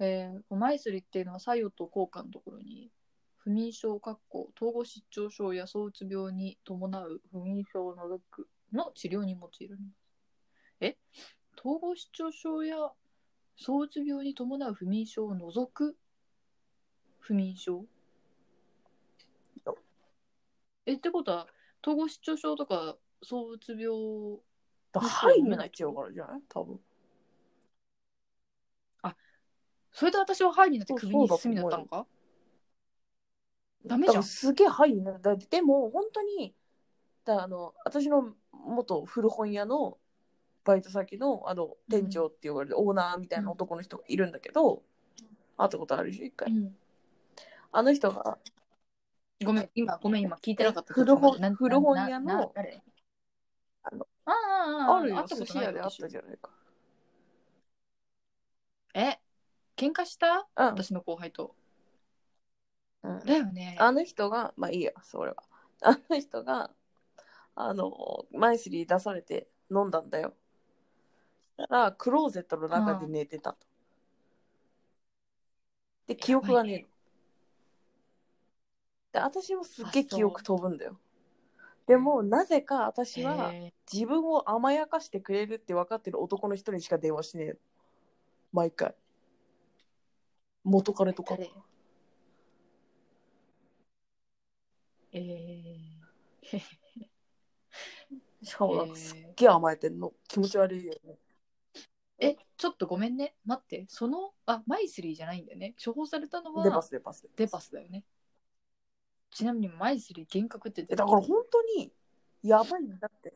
[0.00, 2.90] えー、お前すりっていうのは作用と効果のところに
[3.36, 10.07] 不眠症かっこ統合失調症や躁うつ病に伴う不眠症を除くの治療に用いられます
[10.80, 10.96] え？
[11.58, 12.76] 統合失調症や
[13.56, 15.96] 躁うつ病に伴う不眠症を除く？
[17.18, 17.84] 不眠症？
[20.86, 21.48] えってことは
[21.82, 24.40] 統合失調症とか躁うつ病
[24.92, 26.40] だハイになっちゃうからじゃない？
[26.48, 26.80] 多分。
[29.90, 32.06] それで私はハイになって首にそう炭だったのか？
[33.84, 34.22] ダダメじゃん。
[34.22, 35.20] すげえハイになる。
[35.20, 36.54] だでも本当に、
[37.24, 39.97] だあの私の元古本屋の
[40.68, 44.82] バイト先のあの店長って言われるオーナーみたいな男の人がいるんだけど、
[45.56, 46.52] 会ったことあるでしょ、一回。
[46.52, 46.76] うん
[47.70, 48.38] あの人が、
[49.44, 50.94] ごめん、今、ごめん、今聞いてなかった。
[50.94, 52.52] 古本古本屋の
[53.82, 54.32] あのあ
[54.90, 56.50] ああるよ、寿司屋であっ私たじゃないか。
[58.94, 59.18] え、
[59.76, 60.48] 喧嘩した？
[60.56, 60.66] うん。
[60.66, 61.54] 私の後輩と。
[63.02, 63.76] うんだよね。
[63.78, 65.42] あの人が、まあいいや、それは。
[65.82, 66.70] あの人が、
[67.54, 70.34] あの、マイスリー出されて飲んだんだよ。
[71.66, 73.66] ら、クローゼットの中で寝てたと。
[76.06, 76.88] で、記憶がねえの。
[79.12, 80.98] で、私もすっげえ記憶飛ぶんだよ。
[81.86, 87.54] でも、なぜか私はへ自分を甘やかしてくれるって分かってる男の人にしか電話しねえの。
[88.52, 88.94] 毎回。
[90.64, 91.36] 元彼とか。
[95.12, 96.60] えー、
[98.42, 100.12] しかもなんかすっげえ甘えてんの。
[100.28, 101.18] 気持ち悪いよね。
[102.18, 103.34] え、ちょっとごめんね。
[103.44, 103.86] 待って。
[103.88, 105.74] その、あ、マイスリーじゃないんだよね。
[105.82, 107.28] 処方されたのはデパスデパス。
[107.36, 108.04] デパスだよね。
[109.30, 111.92] ちなみにマイスリー幻覚ってだから本当に
[112.42, 113.34] やばいんだって。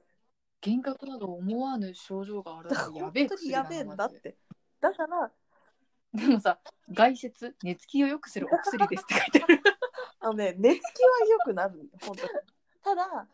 [0.65, 4.37] 幻覚など思わぬ症状があるだからやべえ本当にやべえんだって。
[4.81, 5.31] だから、
[6.15, 6.59] でもさ、
[6.91, 9.61] 外説、寝つきを良くするお薬ですって書いてある。
[10.21, 12.31] あのね、寝つきは良くなるんだよ、本当に。
[12.83, 13.29] ただ、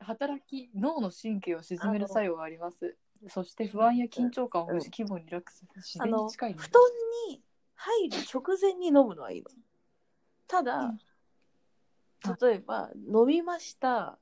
[0.00, 2.96] 働き、脳の神経を鎮める作用があります。
[3.28, 6.82] そして不安や緊張感をほぐし、気分をリラックスする自然に近い、ね布団
[7.28, 7.42] に
[7.74, 9.50] 入る直前に飲むのはいいの。
[10.46, 10.98] ただ、うん
[12.40, 14.18] 例えば、飲みました。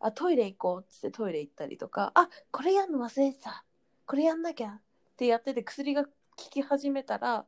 [0.00, 3.64] あ、トイレ行こうっつってトイレ行ったりとか、あ、これやんの忘れてた。
[4.06, 4.80] これやんなきゃっ
[5.16, 7.46] てやってて薬が効き始めたら、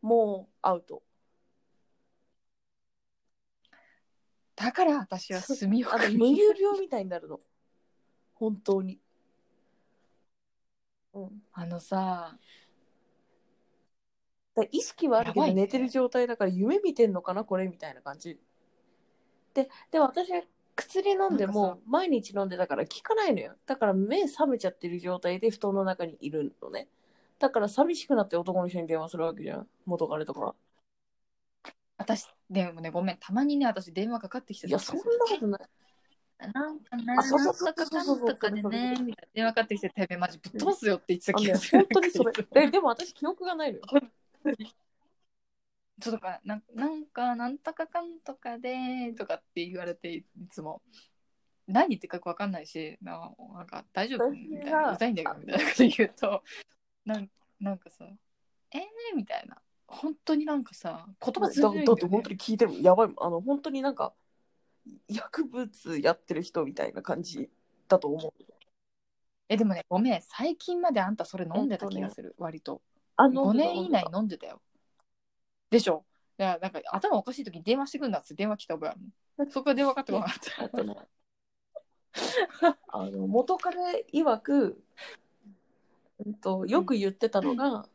[0.00, 1.02] もうアウト。
[4.56, 7.40] だから私は炭をあの無有病みたいになるの。
[8.34, 8.98] 本当に。
[11.14, 11.42] うん。
[11.52, 12.38] あのさ、
[14.54, 18.38] だから意識はあるけやばいねど寝てる状態だから夢見てんのかなこれみたいな感じ。
[19.54, 20.42] で、でも私は
[20.76, 23.54] 薬飲んでなんかも毎日飲んでたから効かないのよ。
[23.66, 26.88] だから目覚めちゃってる状態で布団の中にいるのね。
[27.38, 29.66] だから寂しくなって男の人に電話するわけじゃん。
[29.86, 30.54] 元彼とか。
[31.96, 35.60] 私、でもね、ごめん、たまにね、私電話かかってきていや、そんなことない。
[36.48, 41.78] なんかね、あそうそうそうなんとかかんとかでね、みたいな電話かかってきて、てめえマジぶっ飛ばすよって言ってた気がする。
[41.78, 42.44] 本当にそれいつも。
[42.52, 43.84] ででも私記憶がないのよ。
[46.00, 50.82] ちょっとかなんなんか、なんとかかんとかで、とかって言われて、いつも。
[51.66, 56.42] 何言ってるかわかんないし、ななんか大丈夫私みたいがな、うざいんだけど、みたいなこと言うと、
[57.04, 58.06] なんなんかさ、
[58.72, 58.80] えー
[59.16, 59.56] みたいな。
[59.90, 61.86] 本当になんかさ、言葉通じだないんだよ、ね。
[61.86, 64.12] だって本当に聞いてるやばいあの本当になんか
[65.08, 67.50] 薬物やってる人みたいな感じ
[67.88, 68.44] だと思う
[69.48, 72.76] え、でもね、ごめん、最近まであんたそれ飲んでた気がする、割と。
[72.76, 72.80] 5
[73.16, 74.62] あの年以内飲んでたよ。
[75.70, 76.04] でしょ？
[76.38, 79.50] いや、なんか頭おかしい時に電話してくんだっつって電話来た覚えある。
[79.50, 81.08] そこから電話かかってこなかった。
[82.88, 84.82] あの元彼曰く、
[86.24, 87.88] うんと、よく言ってたのが、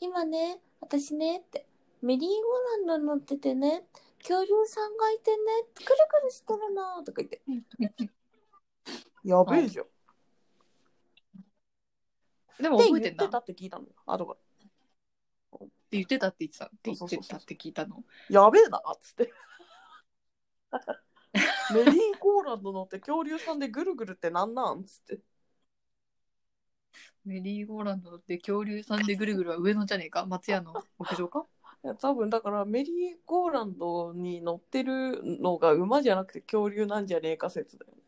[0.00, 1.66] 今ね私ねって
[2.02, 3.84] メリーゴーランド乗っててね
[4.18, 5.36] 恐竜さんがいてね
[5.74, 7.42] くるくるしてるのとか言って。
[9.24, 9.86] やべえじゃん、
[12.62, 14.36] でもって覚えてんだって言ってたって聞いたのよ後か
[15.90, 17.22] 言ってたって言ってたって言そうそうそう。
[17.24, 18.04] そうってたって聞いたの。
[18.30, 19.32] らやべえなっつって。
[21.74, 25.20] メリーゴーランド乗って恐竜さんでぐるぐるってなんなんっつって。
[27.24, 30.26] メリーゴーランドで恐竜さんでぐるぐるは上野じゃねえか。
[30.26, 31.40] 松屋の屋上か？
[31.40, 31.57] い
[31.88, 37.98] や多分だからメリーゴーランドに乗ってるのが馬じゃなくて恐竜なんじゃねえか説だよね。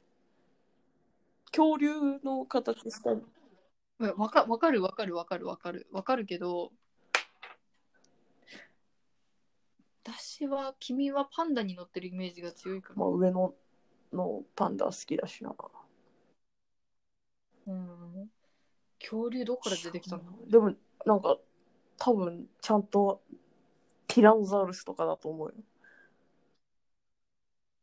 [1.47, 3.21] 恐竜の形したり。
[4.01, 6.73] うんわかわかるわかるわかるわかるわかるけど
[10.05, 13.55] 私は君はパンダに乗ってるイメージが強いからまあ上の
[14.13, 15.55] のパンダ好きだしな。
[17.67, 18.31] うん。
[18.99, 20.23] 恐竜どこから出てきたの？
[20.49, 20.75] でも、
[21.07, 21.39] なんか、
[21.97, 23.23] 多分、ちゃんと、
[24.11, 25.55] ティラノザウルスとかだと思うよ。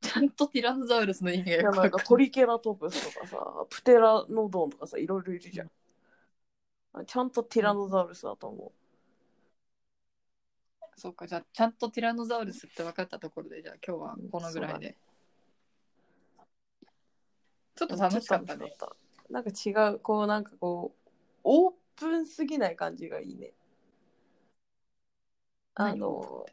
[0.02, 2.08] ちゃんとティラノザウルスの意味がいや、よくなんかわかんない。
[2.08, 3.38] トリケラトプスとかさ、
[3.70, 5.72] プテラノドンとかさ、いろいろいるじゃん。
[7.06, 8.74] ちゃんとティラノザウルスだと思
[10.98, 14.98] そうか、じゃあちゃんとティラノザウルスって分かったところで、じゃあ今日はこのぐらいで。
[17.76, 17.88] ちょっう。
[17.90, 18.70] と楽しかったね。
[18.70, 18.98] ちょと楽しかった
[19.30, 21.10] なんか違う、こう、なんかこう、
[21.44, 23.54] オープンすぎない感じがいいね。
[25.80, 26.48] あの、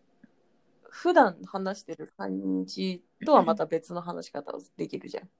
[0.91, 5.31] 普段話してる感じとはまた別の話し方をできるじゃん。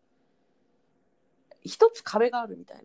[1.63, 2.79] 一つ壁があるみたい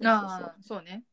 [0.00, 0.10] な。
[0.10, 1.04] ああ、そうね。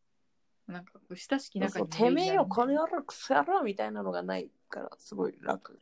[0.68, 5.78] なんか、親しき中にてめえよ、このれ野郎、クソ野郎みたいなのがないから、すごい楽。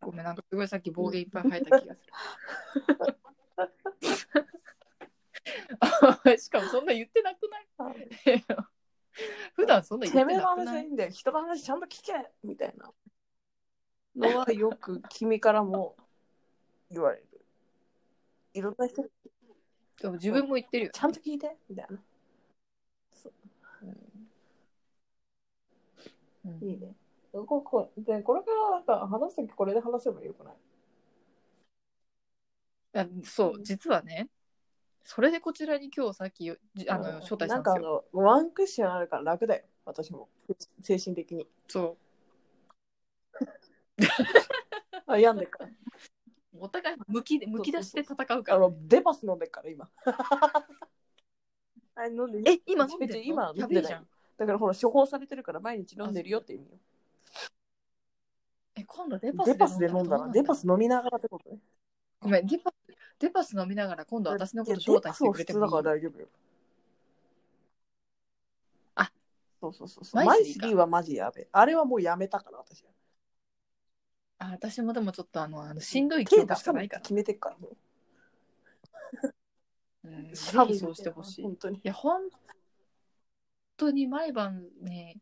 [0.00, 2.12] ごめん、なんかすごいさっき暴言いっぱい吐いた気がする。
[5.80, 7.66] あしかもそんな言ってなくない
[9.54, 12.12] 普段そんな言てめえの話はいいんだよ、人の話ちゃんと聞け。
[12.42, 12.92] みたいな。
[14.14, 15.96] のはよく君からも
[16.90, 17.26] 言われる。
[18.54, 20.90] いろんな人、でも自分も言ってるよ。
[20.92, 21.56] ちゃんと聞いて。
[21.68, 22.02] みたいな。
[23.12, 23.32] そう。
[26.44, 26.68] うん。
[26.68, 26.94] いいね。
[27.32, 30.54] ここでこれからなんか話すときこれで話せばよくない？
[32.94, 34.28] あそう、実はね、
[35.04, 38.04] それでこちらに今日さっきあのうん招待したなんかあんですよ。
[38.12, 40.28] の、ワンクッションあるから楽だよ、私も。
[40.80, 41.48] 精神的に。
[41.68, 41.96] そ
[45.06, 45.66] あ、病んでっから。
[45.66, 45.72] う。
[46.58, 48.56] お互いむきむき出して戦うから。
[48.58, 49.90] あの、デパス飲んでっから、今。
[51.94, 53.20] あ飲んでえ、今飲んでるの？
[53.22, 54.36] 今飲んやべえじゃんでない。。
[54.38, 56.78] だからほら、処方されてるから毎日飲んでるよって意味よ。
[58.74, 60.62] え、今度デパスデパスで飲んだら、デパス。
[60.62, 61.58] ス飲みながらってことね。
[62.22, 62.74] ごめん、デパス、
[63.18, 65.68] デパス飲みながら今度私のことい招待してくれてもいい？
[65.68, 66.28] 普通だから大丈夫よ。
[68.94, 69.12] あ、
[69.60, 70.24] そうそうそうそう。
[70.24, 71.48] ママイスリーかイスリーはマジやべえ。
[71.50, 72.84] あれはもうやめたから、私。
[74.38, 77.00] あ、私もでもちょっとあの、あのしんどい記憶手しかないから。
[77.00, 77.76] ないって決めてっから、もう。
[80.04, 81.40] うん、ぜひそうしてほしい。
[81.42, 81.80] い本当に。
[81.82, 82.22] や、本
[83.76, 85.16] 当に毎晩ね、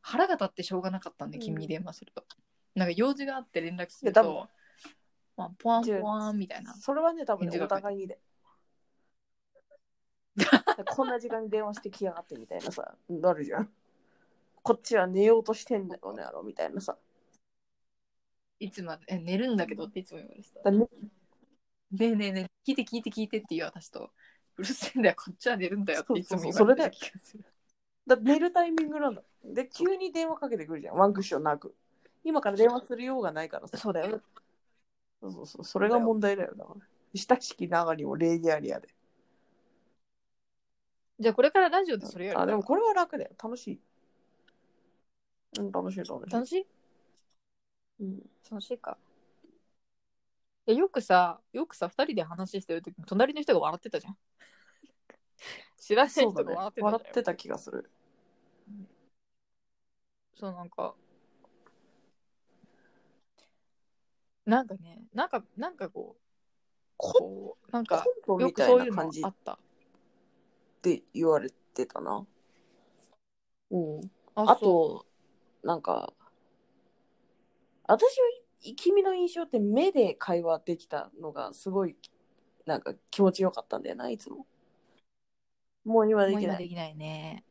[0.00, 2.24] 腹が立ってしょうがなかったんで、うん君に電話すると。
[2.74, 4.48] なんか用事があって連絡するいや多と、
[5.36, 6.74] まあ、ポワンポワンみたいな。
[6.74, 8.18] それはね、多分ね、お互いにで。
[10.94, 13.72] こんな時間に電話してきやがってみたいなさ、なるじゃん。
[14.62, 16.96] こっちは寝ようとしてんだよね、やろ、みたいなさ。
[18.58, 20.62] いつまで、え、寝るんだけどっていつも言われてた。
[20.62, 20.86] だね
[21.92, 24.10] ねえねえねえ、聞いて聞いて聞いてっていう私と、
[24.56, 27.44] うるせえんだよ、こっちは寝るんだよっていつも言われてた気がする。
[28.06, 29.22] だ寝るタイミングなんだ。
[29.44, 30.96] で、急に電話かけてくるじゃん。
[30.96, 31.74] ワンクッションなく。
[32.24, 33.76] 今から電話するようがないからさ。
[33.76, 34.20] そうだよ。
[35.20, 35.64] そうそうそう。
[35.64, 36.54] それが問題だよ。
[36.56, 36.80] だから。
[37.14, 38.88] 親しき長にも礼儀ありやで。
[41.18, 43.30] じゃあこれからラジオでそれやるあ、でもこれは楽だよ。
[43.42, 43.80] 楽しい。
[45.58, 46.30] うん、楽しい楽しい。
[46.30, 46.66] 楽しい？
[48.00, 48.98] うん、楽しいか。
[50.66, 54.18] いやよくさ、よくさ、二人で話してるとき隣の人が笑ってたじゃん。
[55.78, 56.92] 知らない人がそうだね笑ってたじゃん。
[56.92, 57.90] 笑ってた気がする。
[60.34, 60.94] そう、なんか、
[64.46, 66.20] なんかね、なんか、なんかこう、
[66.96, 69.58] コこう、なんか、コントみたよくそういういな感じあった。
[70.82, 72.24] て言われてたな。
[73.72, 74.00] うん。
[74.36, 75.04] ああ、と、
[75.64, 76.12] なんか、
[77.88, 81.96] 私は君の印象って目で会話できたのがすごい、
[82.66, 84.46] なんか気持ちよかったんだよな、いつも。
[85.84, 86.56] もう今そうもうできない。
[86.56, 87.44] 今できないね。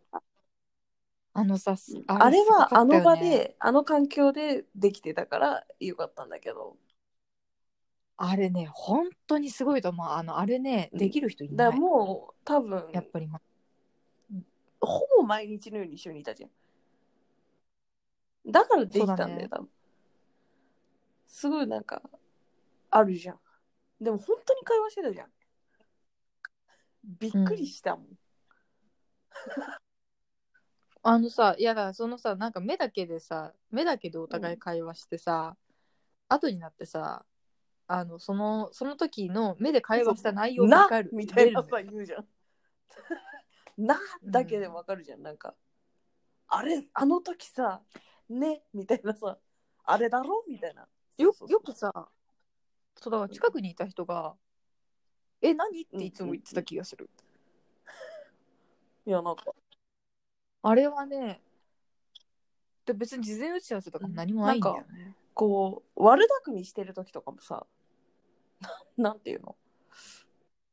[1.34, 6.78] あのさ、すあれすごかったよねはあの場で、あの環境でできてたからよかったんだけど。
[8.18, 10.08] あれね、本当にすごいと思う。
[10.08, 11.80] あの、あれね、うんできる人いだからない。
[11.80, 13.42] もう多分、やっぱり、ま、
[14.80, 16.50] ほぼ毎日のように一緒にいたじゃん。
[18.52, 19.70] だからできたんだよ、そうだね多分。
[21.28, 22.02] すごいなんか、
[22.90, 23.40] あるじゃん。
[24.00, 25.32] でも本当に会話してたじゃん。
[27.20, 28.08] びっくりしたもん。
[31.04, 35.56] あのさ、いやだ、そのさ、なんか目だけでさ、目だけでお互い会話してさ、
[36.30, 37.26] 後になってさ、
[37.88, 41.10] あの、その、その時の目で会話した内容がなわかる。
[41.14, 42.28] みたいな出さ、言うじゃん。
[43.78, 45.22] なだけでわかるじゃん。
[45.22, 45.56] なんか、
[46.48, 47.84] あれ、あの時さ、
[48.30, 49.38] ねみたいなさ、
[49.84, 50.88] あれだろみたいな。
[51.18, 52.10] るよそうそうそうよくさ、
[52.96, 54.36] そうだから近くにいた人が、
[55.42, 55.82] え、何？
[55.84, 57.10] っていつも言ってた気がする。
[59.06, 59.44] いや、なんか、
[60.64, 61.42] あれはね、
[62.86, 65.16] で別に事前打ち合わせとかも何もないんだよね。
[65.36, 67.68] こう、悪巧みしてる時とかもさ、
[68.98, 69.56] なんていうの？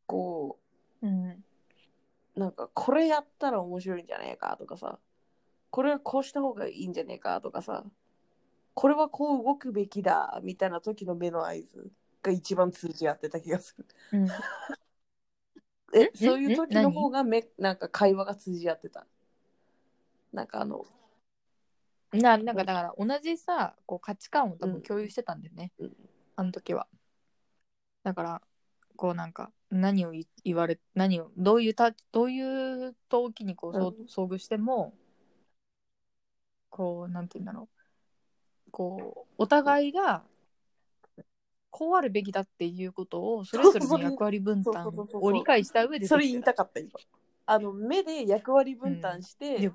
[0.07, 0.59] こ
[1.03, 1.45] うん。
[2.37, 4.99] うなんかこれやったら面白いんじゃねえかとかさ
[5.71, 7.85] これはこうした方がいいんじゃねえかとかさ
[8.75, 11.91] これはこう動くべきだみたいな時の目の合図
[12.23, 13.87] が一番通じ合ってた気がする。
[14.13, 14.27] うん。
[15.95, 16.07] え？
[16.07, 16.93] んそういう時の何？
[16.93, 19.07] 方がめなんか会話が通じ合ってた。
[20.33, 20.87] なんかあの
[22.13, 24.73] ななんかだから同じさこう価値観を多うん。
[24.75, 25.97] 分共有してたんだよね、うん。
[26.37, 26.87] あの時は。
[28.03, 28.43] だから
[28.97, 34.93] こうなんか何をい言われ何をどういうたどういう時にこう、そう遭遇しても
[36.69, 37.69] こうなんて言うんだろ
[38.67, 38.71] う。
[38.71, 40.23] こうお互いが
[41.71, 46.91] こうあるべきだっていうことをそれぞれの役割分担を理解した上でそれ言いたかった今。
[47.47, 49.75] あの目で役割分担して、うん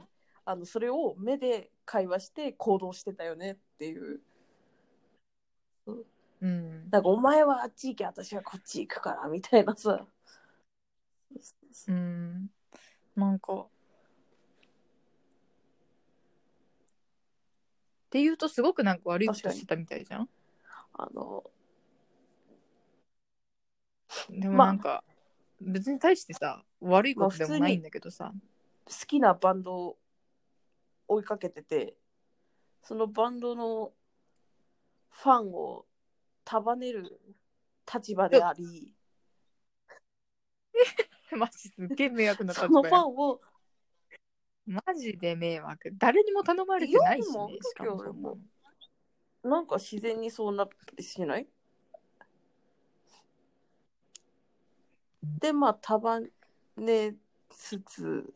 [0.50, 4.22] あのそれを目で会話して行動してたよねっていう。
[5.86, 6.48] う。
[6.48, 6.90] ん。
[6.90, 10.06] なんかお前はあっち行け私はこっち行くからみたいなさ。
[11.90, 12.50] うん。
[13.18, 13.54] なんか。
[13.54, 13.68] っ
[18.10, 20.30] ていうとすごくなんか悪いことしてたみたいじゃん？
[20.94, 21.44] あの
[24.30, 24.68] でもまあ。
[24.68, 25.04] なんか、
[25.60, 28.32] 別に対してさ悪いことでもないんだけどさ、
[28.86, 29.98] 好きなバンドを
[31.08, 31.96] 追いかけてて
[32.84, 33.94] そのバンドの
[35.10, 35.86] ファンを
[36.44, 37.20] 束ねる
[37.92, 38.94] 立場であり
[41.32, 43.42] マジすっげえ迷惑な立そのファンを
[44.66, 48.38] マジで迷惑誰にも頼まれてないしねしかも
[49.44, 51.48] なんか自然にそうなったりしない？
[55.40, 56.20] でまあ束
[56.76, 57.16] ね
[57.50, 58.34] つつ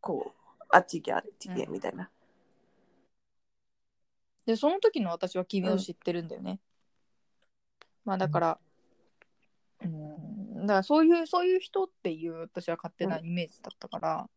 [0.00, 2.10] こうあっち行けあっち行けうんみたいな、
[4.46, 6.60] でその時の私は君を知ってるんだよね、
[8.04, 8.58] まあだから
[9.84, 14.28] うんだからそういうそういう人っていう私は勝手なイメージだったから。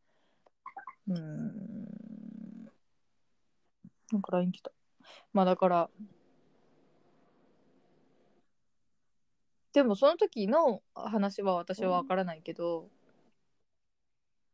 [1.08, 2.66] うん。
[4.12, 4.72] なんか LINE 来た。
[5.34, 5.90] まあだから
[9.74, 12.90] でもその時の話は私は分からないけど、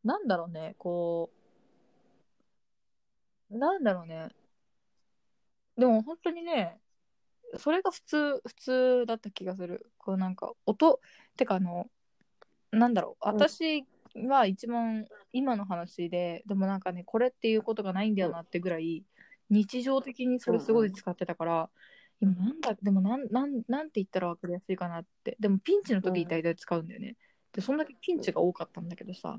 [0.03, 1.44] なんだろうねこう
[3.49, 4.29] なんだろうね。
[5.77, 6.77] でも本当にね
[7.57, 9.91] それが普通普通だった気がする。
[9.97, 10.99] こうなんか音
[11.37, 11.87] てかあの
[12.71, 13.29] なんだろう。
[13.29, 13.35] うん。
[13.35, 13.85] 私
[14.27, 19.03] は一番今の話ででもなんかねこれっていうことがないんだよなってぐらい
[19.49, 21.69] 日常的にそれすごい使ってたから、
[22.19, 25.37] 今なんだでもなんなんなんて言ったら分かりやすいかなって。
[25.39, 27.15] でもピンチの時に大体使うんだよね、
[27.51, 29.37] でそんだけピンチが多かったんだけどさ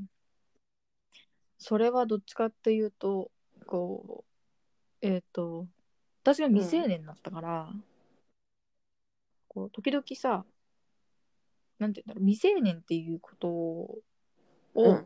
[1.58, 3.30] それはどっちかっていうと
[3.66, 4.24] こ
[5.02, 5.66] うえっ、と
[6.22, 7.68] 私が未成年だったから、
[9.48, 10.44] こう時々さ
[11.78, 13.98] なんて言うんだろう未成年っていうことを、
[14.74, 15.04] うん。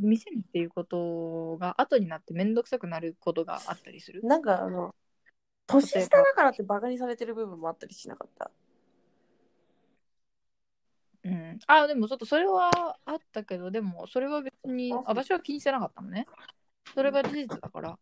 [0.00, 4.22] 未成年っていうことが後になって面倒くさくなることがあったりする。
[4.24, 4.92] なんかあの
[5.68, 8.50] 年下だからってバカにされてる部分もあったりしなかった？
[11.24, 12.70] うん、あでもちょっとそれは
[13.04, 16.26] あったけどでもそれは別に私は気にしてなかったのね
[16.94, 17.98] それが事実だから。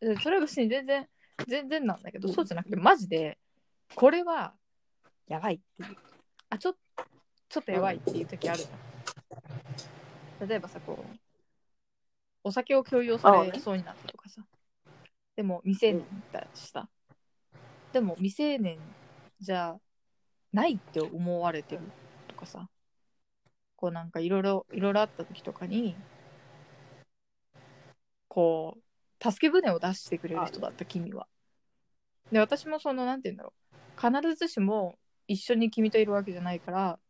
[0.00, 1.08] でそれは別に全然
[1.46, 2.34] 全然なんだけどうん。
[2.34, 3.38] そうじゃなくてマジで
[3.94, 4.54] これは
[5.26, 5.96] やばいっていう。
[6.50, 6.74] あちょ
[7.48, 10.48] ちょっとやばいっていう時あるじゃん。
[10.48, 11.16] 例えばさこう
[12.44, 14.42] お酒を強要されそうになったとかさ。
[15.36, 16.88] でも未成年だしさ。
[17.92, 18.78] でも未成年
[19.40, 19.76] じゃ
[20.52, 21.82] ないって思われてる
[22.28, 22.68] とかさ。
[23.76, 25.94] こうなんかいろいろいろいろあった時とかに
[28.38, 31.26] こう助け舟を出してくれる人だった君は。
[32.30, 34.22] で私もそのなんて言うんだろう。
[34.22, 37.00] 必ずしも一緒に君といるわけじゃないから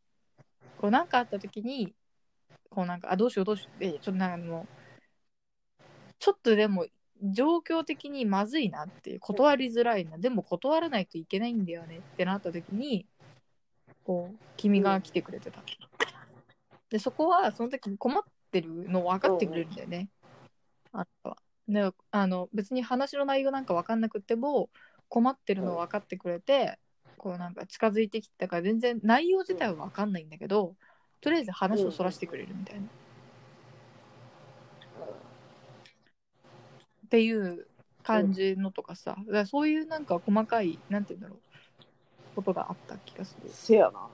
[0.79, 1.93] こうなんかあった時に
[2.70, 3.85] こうなんかあどうしようどうしよう。
[3.85, 5.83] えちょっとなんかもう
[6.18, 6.87] ちょっとでも
[7.22, 10.16] 状況的にまずいなっていう断りづらいな。
[10.16, 13.05] でも断らないといけないんだよねってなった時に
[14.03, 15.62] こう君が来てくれてた、
[16.89, 20.09] でそこはその時困ってるの分かってくれるんだよね、
[20.99, 21.37] あなたは
[21.69, 24.71] であの別に話の内容なんか分かんなくても
[25.09, 26.79] 困ってるの分かってくれて
[27.17, 30.75] こうなんか近づいてきたから全然内容自体は分かんないんだけど
[31.21, 32.89] とりあえず話をそらしてくれるみたいな、っ
[37.11, 37.67] ていう
[38.05, 41.39] 感じのとかさ、だからそういうなんか細かいなんて言うんだろう
[42.37, 43.51] ことがあった気がする。
[43.51, 44.07] せやな。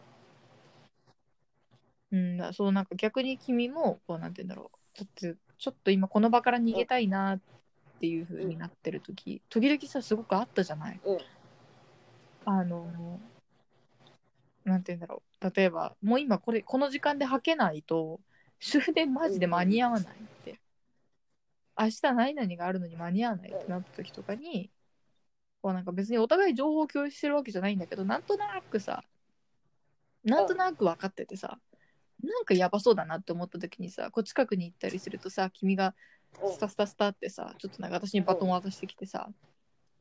[2.13, 7.41] うん、だからそうなんか逆に君もこうなんて言うんだろうちょっとちょっと今この場から逃げたいなっ
[7.99, 11.01] ていう風になってる時、時々さすごくあったじゃない。
[11.03, 11.19] うん。
[12.45, 13.19] あの
[14.67, 15.51] なんて言うんだろう。
[15.57, 18.21] 例えばもう今これこの時間で履けないと
[18.61, 20.61] 終電マジで間に合わないって、
[21.79, 24.69] 明日何々があるのに間に合わないってなった時とかに
[25.63, 29.03] こうなんか別にお互い情報を共有してるわけじゃないんだけどなんとなくさ
[30.25, 31.59] なんとなく分かっててさ
[32.23, 35.95] なんかやばそうだなって思った時にさこう近くに行ったりするとさ君が
[36.53, 39.29] スタスタスタってさちょっとなんか私にバトン渡してきてさ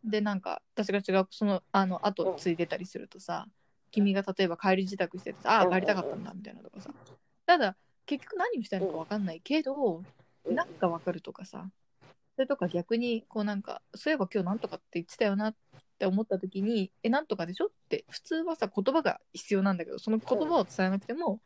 [0.04, 3.48] でなんか私が違うそのあの後ついてたりするとさ
[3.92, 6.90] 君が例えば帰り支度しててさああ帰りたかったんだみたいなとかさ。
[7.46, 9.42] ただ結局何をしたいのか分かんない。
[9.42, 10.02] けど
[10.50, 11.70] なんか分かるとかさ。
[12.36, 15.56] それとか逆にこうなんかそういえば今日なんとかって言ってたよなっ
[16.00, 21.42] て思った時にえなんとかでしょって普通はさ言葉が必要なんだけどその言葉を伝えなくても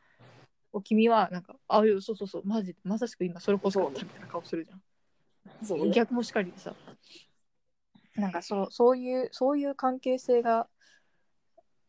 [0.77, 4.81] こう君はなんかあいやそうそうそうマジでまさしく今それこそみたいな顔するじゃん。
[5.65, 5.91] そうね。
[5.91, 6.75] 逆もしかりでさ
[8.15, 10.67] なんかそうそういうそういう関係性が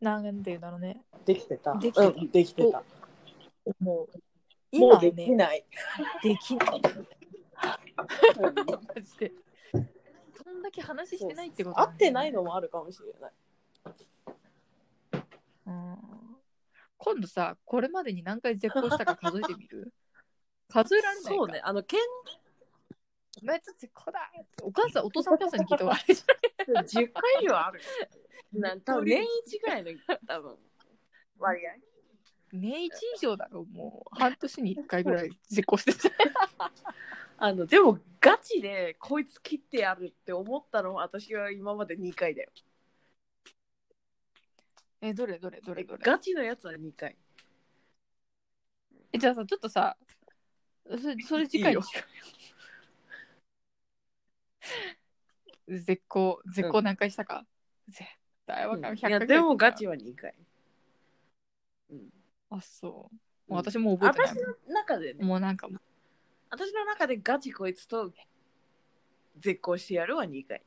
[0.01, 1.75] なんていうんだろうねできてた。
[1.75, 2.83] できてたうん、できてた。
[3.67, 4.07] もうも
[4.71, 5.65] 今はうできねない。
[6.23, 6.81] できない
[8.39, 9.31] マジで
[10.43, 13.31] そんだけ話してないってこと合ってないのもあるかもしれない。
[16.99, 19.91] うん今度さこれまでに何回絶好したか数えてみる？
[20.69, 21.61] 数えられないかそうね。
[21.63, 21.99] あの、けん
[23.41, 24.29] お前と絶好だ
[24.61, 27.85] お母さんお父さんお母さんに聞いた方があれじゃ10回以上あるよ。
[28.53, 29.91] なん多分年一ぐらいの
[30.27, 30.57] 多分
[31.37, 31.75] 割合。
[32.51, 36.15] 年一以上だろもう半年に1回ぐらい絶好してて
[37.37, 42.51] あのでもガチでこいつ切ってやるって思ったのは私は今まで2回だよ。
[45.01, 46.03] えどれどれどれどれ。
[46.03, 47.15] ガチのやつは2回。
[49.11, 49.97] えじゃあさちょっとさ
[50.85, 52.03] それそれ次回にしよ
[55.67, 55.79] うよ。
[55.79, 57.45] 絶好絶好何回したか、
[57.87, 58.07] 絶
[58.45, 58.95] 対わかんない。
[58.95, 60.35] いやでもガチは2回。
[61.91, 62.09] うん、
[62.49, 63.09] あそ
[63.47, 63.51] う。
[63.51, 65.81] もう私もう覚えてない私の中でね、もうなんかもう。
[66.51, 68.11] 私の中でガチこいつと
[69.37, 70.61] 絶交してやるは2回。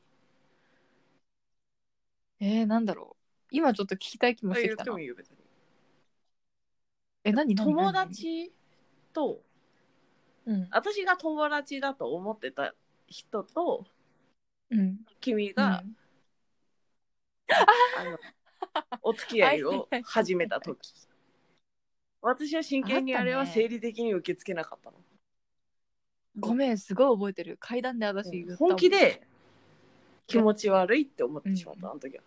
[2.39, 3.22] えー、なんだろう
[3.53, 4.91] 今ちょっと聞きたい気もしてきたな。
[4.93, 5.37] もいいよ別に。
[7.23, 8.07] え何何友何？
[8.09, 8.51] 達
[9.13, 9.41] と
[10.45, 10.67] うん。
[10.71, 12.73] 私が友達だと思ってた
[13.07, 13.85] 人と
[14.71, 14.97] うん。
[15.21, 15.95] 君が、うん。
[17.95, 18.17] あの
[19.03, 20.91] お付き合いを始めた時。
[22.21, 24.97] 私は真剣にあれは生理的に受け付けなかったの、
[26.39, 27.57] ごめんすごい覚えてる。
[27.59, 28.57] 階段で私言ったもん。
[28.69, 29.21] 本気で
[30.25, 31.91] 気持ち悪いって思ってしまった、うん。
[31.91, 32.23] あの時は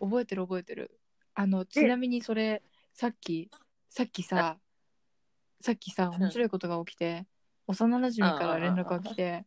[0.00, 0.98] 覚えてる覚えてる。
[1.34, 2.62] あのちなみにそれ
[2.94, 3.50] さっき
[3.90, 4.58] さっきさ
[5.60, 7.26] さっきさ面白いことが起きて、
[7.66, 9.44] 幼馴染から連絡が来て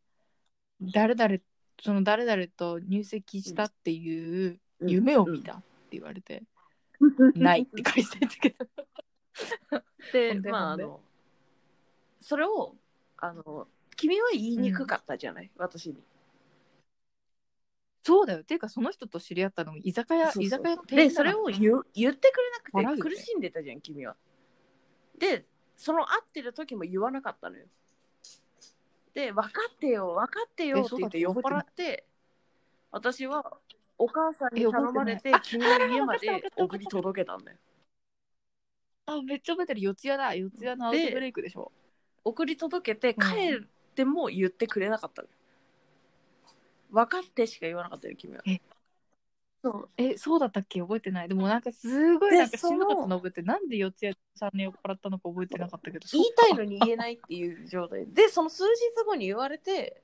[0.81, 1.37] 誰々
[1.81, 5.63] その誰々と入籍したっていう夢を見たって
[5.97, 6.43] 言われて、
[7.35, 8.65] ないって返してたけど。
[10.11, 10.99] でまああの
[12.19, 12.75] それを
[13.17, 15.95] あの君は言いにくかったじゃない、私に
[18.03, 18.39] そうだよ。
[18.39, 24.15] っていうかその人と知り合ったのが居酒屋そうそう居酒屋の店でそれを言う言ってくれ笑うよねなくて苦しんでたじゃん君は。
[25.17, 25.45] で
[25.77, 27.65] その会ってる時も言わなかったのよ。
[29.13, 32.05] で分かってよ分かってよって言って酔っ払って
[32.91, 33.57] 私は
[33.97, 37.57] お母さんにえ頼まれて覚君の家までわかったわかった送り届けたんだよ。
[39.07, 39.81] あめっちゃ覚えてる。
[39.81, 40.35] 四谷だ。
[40.35, 41.71] 四谷のアウトブレイクでしょ。
[42.23, 43.29] 送り届けてうん。
[43.29, 45.33] 帰っても言ってくれなかったのよ
[46.91, 48.41] 分かってしか言わなかったよ君は。
[48.45, 48.61] え。
[49.61, 49.89] そう。
[49.97, 50.81] えそうだったっけ？
[50.81, 51.27] 覚えてない。
[51.27, 53.47] でもなんかすごいでなんかそのの覚えてる。
[53.47, 58.05] なんで四谷さんに酔っ払ったのか覚えてなかったけど言いたいのにに言えないっていう状態。
[58.07, 58.69] でその数日
[59.05, 60.01] 後に言われて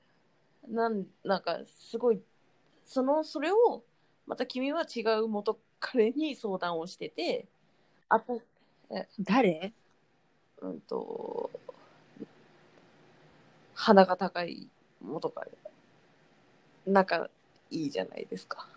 [0.68, 2.20] なんなんかすごい
[2.84, 3.82] そのそれを
[4.26, 7.46] また君は違う元彼に相談をしてて
[8.08, 8.42] あと
[9.20, 9.72] 誰？
[10.62, 11.50] うんと
[13.74, 14.68] 鼻が高い
[15.02, 15.50] 元彼
[16.86, 17.28] 仲
[17.70, 18.68] いいじゃないですか。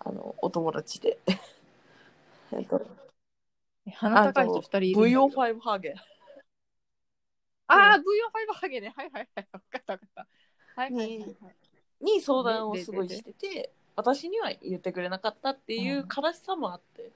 [0.00, 1.18] あのお友達で。
[2.52, 2.84] えっと
[3.94, 5.26] 鼻高い人二人いるんだけど。
[5.26, 5.94] VO5 ハゲ。
[7.68, 8.92] ああ VO5 ハゲね。
[8.96, 9.48] はいはいはい。
[9.52, 10.26] 分かった分かった。
[10.80, 11.56] はいはいはいはい。
[12.04, 17.12] に相談をですごいしてて私には言ってくれなかったっていう悲しさもあって、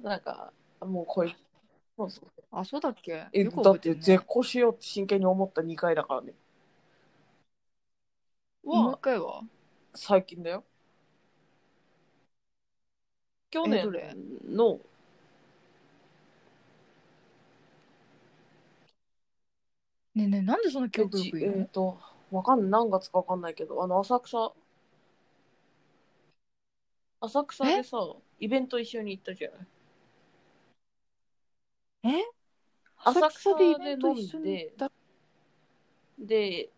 [0.00, 1.36] なんかもうこい
[1.96, 3.28] そうそうあそうだっけ？
[3.32, 4.00] えよくだって覚えてるね。
[4.02, 6.34] 絶好しようって真剣に思った2回だからね
[8.62, 9.42] もう一は回は？
[9.94, 10.64] 最近だよ。
[13.50, 13.80] 去年。
[13.80, 14.14] えどれ？
[14.48, 14.78] の。
[20.14, 21.52] ねえねえなんでそんな記憶力いいの？
[21.56, 21.98] えっ、と
[22.30, 22.70] わかんない。
[22.70, 23.82] 何月かわかんないけど。
[23.82, 24.52] あの浅草。
[27.22, 27.98] 浅草でさ、
[28.38, 29.56] イベント一緒に行ったじゃな
[32.12, 32.14] い。
[32.20, 32.24] え？
[33.04, 34.92] 浅草でイベント一緒に行った？
[36.18, 36.70] で、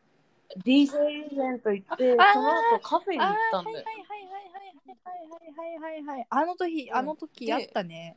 [0.58, 3.76] DJ イベント行って、そあーの後カフェに行ったんだよ。
[3.76, 8.16] はいはいはいはいはいはいはいはいはいはいあの時、うんあの時であったね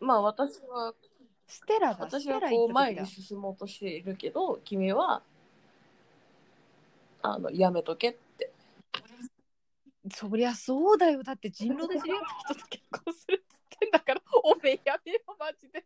[0.00, 0.94] まあ私は、
[1.46, 5.22] ステラだ私はこう前行った時だに進もうとしているけど、君は、
[7.22, 8.50] あの、やめとけって。
[10.14, 12.18] そりゃそうだよだって人狼で知り合っ
[12.48, 15.84] た人と結婚するっつってんだからおめえやめよマジで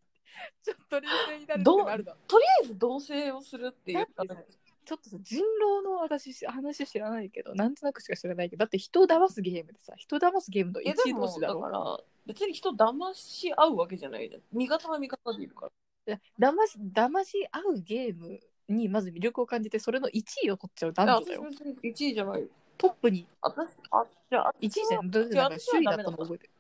[0.63, 4.53] ちょっと冷静になるってなるのとりあえず同棲をするって言ったらだって
[4.85, 11.61] ちょっとさ人狼の私話知らないけどなんとなくしか知らないけどだって人を騙すゲームでさ人を騙すゲームのいや一で同士だろ？
[11.61, 14.43] から別に人騙し合うわけじゃないじゃん。
[14.53, 15.73] 味方は味方でいるから。
[16.07, 21.41] いや騙し騙し合うゲームにまず魅力を感じてそれの1位を取っちゃう男女だよ。
[21.41, 22.41] いや私別に1位じゃない。
[22.43, 23.27] よトップに。
[23.41, 25.11] 私あじゃあ1位じゃん。
[25.11, 26.51] どうなんか首位だったの覚えてる、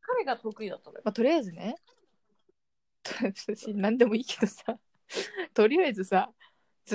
[0.00, 1.02] 彼が得意だったのよ。
[1.04, 1.76] まあ、とりあえずね。
[3.04, 4.78] 私何でもいいけどさ
[5.54, 6.30] とりあえずさ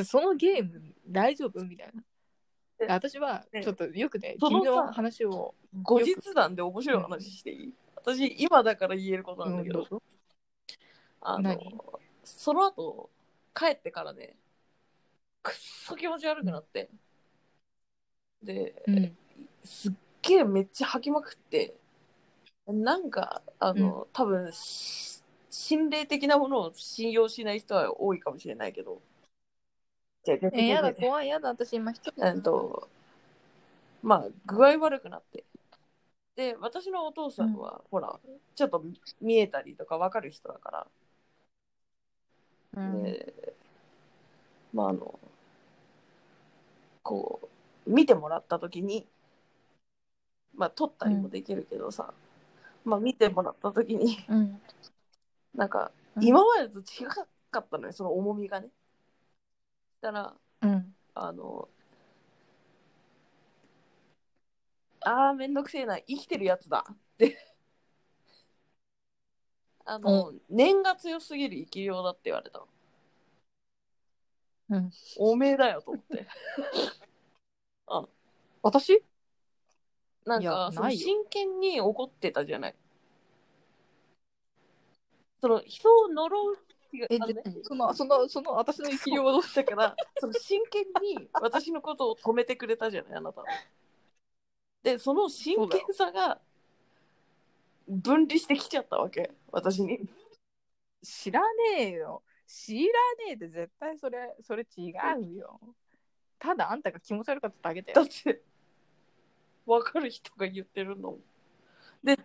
[0.06, 2.04] そのゲーム大丈夫みたいな。
[2.82, 10.00] え私はねちょっとよくねそのさ君の話を後日談で面白い話していい、私今だから言えることなんだけど、うん
[11.22, 11.78] あの何？
[12.24, 13.10] その後
[13.54, 14.38] 帰ってからね
[15.42, 16.90] くっそ気持ち悪くなって、
[18.44, 19.18] で、うん。
[19.64, 21.76] すっげえめっちゃ吐きまくって。
[22.68, 25.19] なんかあの、多分し
[25.50, 29.02] 心霊的なものを信用しない人は多いかもしれないけど。
[30.24, 32.90] じゃじゃえやだ怖いやだ私今一人えっと
[34.04, 35.46] まあ具合悪くなって。
[36.36, 38.18] で私のお父さんは、ほら
[38.56, 38.82] ちょっと
[39.20, 40.88] 見えたりとか分かる人だから、
[42.78, 43.04] うん。
[43.04, 43.34] で
[44.74, 45.20] まああの
[47.04, 47.42] こ
[47.88, 49.06] う見てもらった時に
[50.56, 52.14] まあ撮ったりもできるけどさ、
[52.86, 54.62] まあ見てもらった時にうん
[55.60, 56.24] なんかうん。
[56.24, 58.68] 今までと違かったのよその重みがね。
[58.68, 58.72] し
[60.02, 60.96] たらうん。
[61.14, 61.68] あの
[65.02, 67.38] あーめんどくせえな生きてるやつだって。
[69.86, 72.68] あの、念が強すぎる生き量だって言われたの。
[74.70, 74.92] うん。
[75.18, 76.28] おめえだよと思って。
[78.62, 79.04] 私？
[80.26, 81.06] なんいやかそのないよ。
[81.06, 82.76] 真剣に怒ってたじゃない
[85.42, 86.58] その人を呪う
[86.92, 93.48] 違うえあのねでそのそのその私の生き量はどうしだからその真剣に私のことを止めてくれたじゃないあなたは。
[94.84, 96.40] でその真剣さが
[97.88, 100.00] 分離してきちゃったわけ私に。
[101.04, 101.46] 知らね
[101.78, 102.22] えよ。
[102.46, 102.84] 知ら
[103.26, 105.60] ねえって絶対それそれ違うよ。
[106.40, 107.96] ただあんたが気持ち悪かっただけだよ。
[107.96, 108.42] だって
[109.66, 111.18] 分かる人が言ってるの。
[112.04, 112.24] でで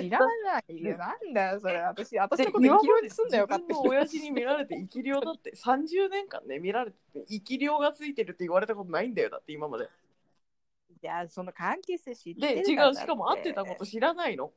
[0.00, 0.96] 知らないよ。
[0.96, 1.80] なんだよそれ。
[1.80, 9.84] 私私でのこと生き量にすんなよかって自分の親父に見られて生き量だって 30年間ね見られてて生き量がついてるって言われたことないんだよだって今まで。
[9.84, 14.52] いやその関係性知ってで違るからうしかも会ってたこと知らないの。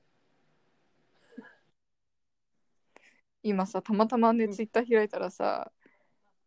[3.44, 4.52] 今さたまたまねうん。
[4.52, 5.72] ツイッター開いたらさ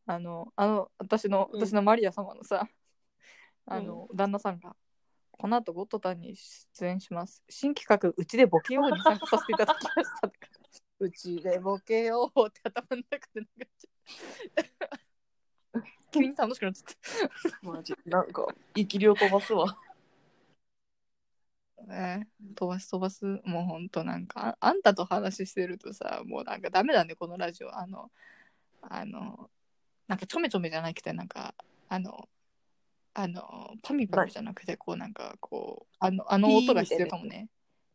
[0.07, 1.61] あのあの私のうん。
[1.61, 2.69] 私のマリア様のさ、
[3.67, 4.75] あの旦那さんが
[5.39, 7.45] この後ゴッドタンに出演します。
[7.49, 10.33] 新企画うちでボケように参加させていただきました。
[10.99, 15.83] うちでボケようって頭の中で流れちゃう
[16.13, 17.95] 急に楽しくなっちゃっマジ。
[18.05, 19.79] なんか生き量飛ばすわ。
[21.77, 22.27] たね
[22.57, 23.25] 飛ばす飛ばす。
[23.45, 27.79] もうほんとなんかああんたと話してるとさもうなんかダメだねこのラジオ。
[27.79, 28.11] あの
[28.83, 29.49] あの
[30.09, 31.55] なんかちょめちょめじゃなくてなんか
[31.89, 32.29] あの
[33.21, 37.49] あのパミパミじゃなくてこうなんかこうあのあの音が必要かもね。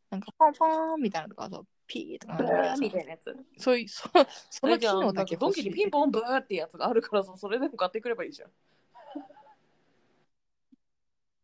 [0.10, 0.18] な。
[0.18, 2.34] んかパンパンみたいなのとかそうピーとか
[2.78, 3.34] みたいなやつ。
[3.58, 4.10] そういうそ
[4.50, 8.50] その機能だけドンキにピンポンブーってやつがあるからさそれでも買ってくればいいじゃん。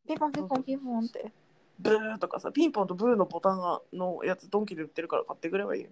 [0.06, 1.32] ピンポンピンポンピンポンって。
[1.80, 5.88] ブーとかさピンポンとブーのボタンがのやつドンキで売ってるから買ってくればいい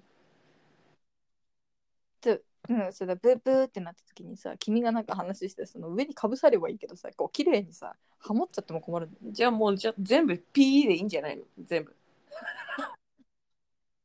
[2.69, 11.43] うん、それでブーブーってなった時にさ君がなんか話してその上にかぶさればいいけどさこう綺麗にさハモっちゃっても困るんだよじゃあもうじゃあ全部 P でいいんじゃないの？
[11.63, 11.95] 全部。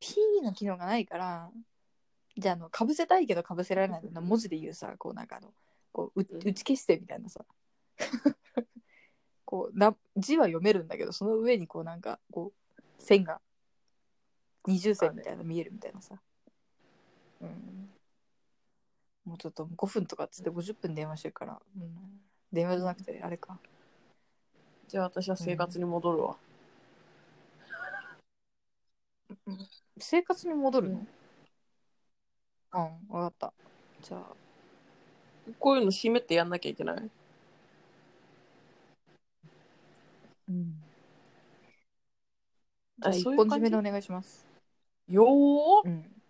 [0.00, 1.50] P の機能がないから
[2.36, 5.52] じゃああのかぶせたいけどかぶせられないの文字で言うさこうなんかあの
[5.92, 6.38] こうううん。
[6.48, 7.44] 打ち消してみたいなさ。
[9.44, 13.40] こうな字は読めるんだけどその上にこうなんかこう線が
[14.66, 16.14] 二重線みたいな見えるみたいなさ、
[17.42, 17.91] うん、
[19.24, 22.20] もうちょっと5分とかっつって50分電話してるから、うん、
[22.52, 23.58] 電話じゃなくてあれか
[24.88, 26.36] じゃあ私は生活に戻るわ。
[29.98, 31.06] 生活に戻るの？
[32.74, 33.52] うん、わかった。
[34.02, 34.22] じゃあ、
[35.58, 37.10] こういうの締めてやんなきゃいけない？
[40.48, 40.74] うん。
[42.98, 43.50] じゃあ、一あそういう感じ？
[43.50, 44.46] 本締めでお願いします。
[45.08, 46.21] よーうん。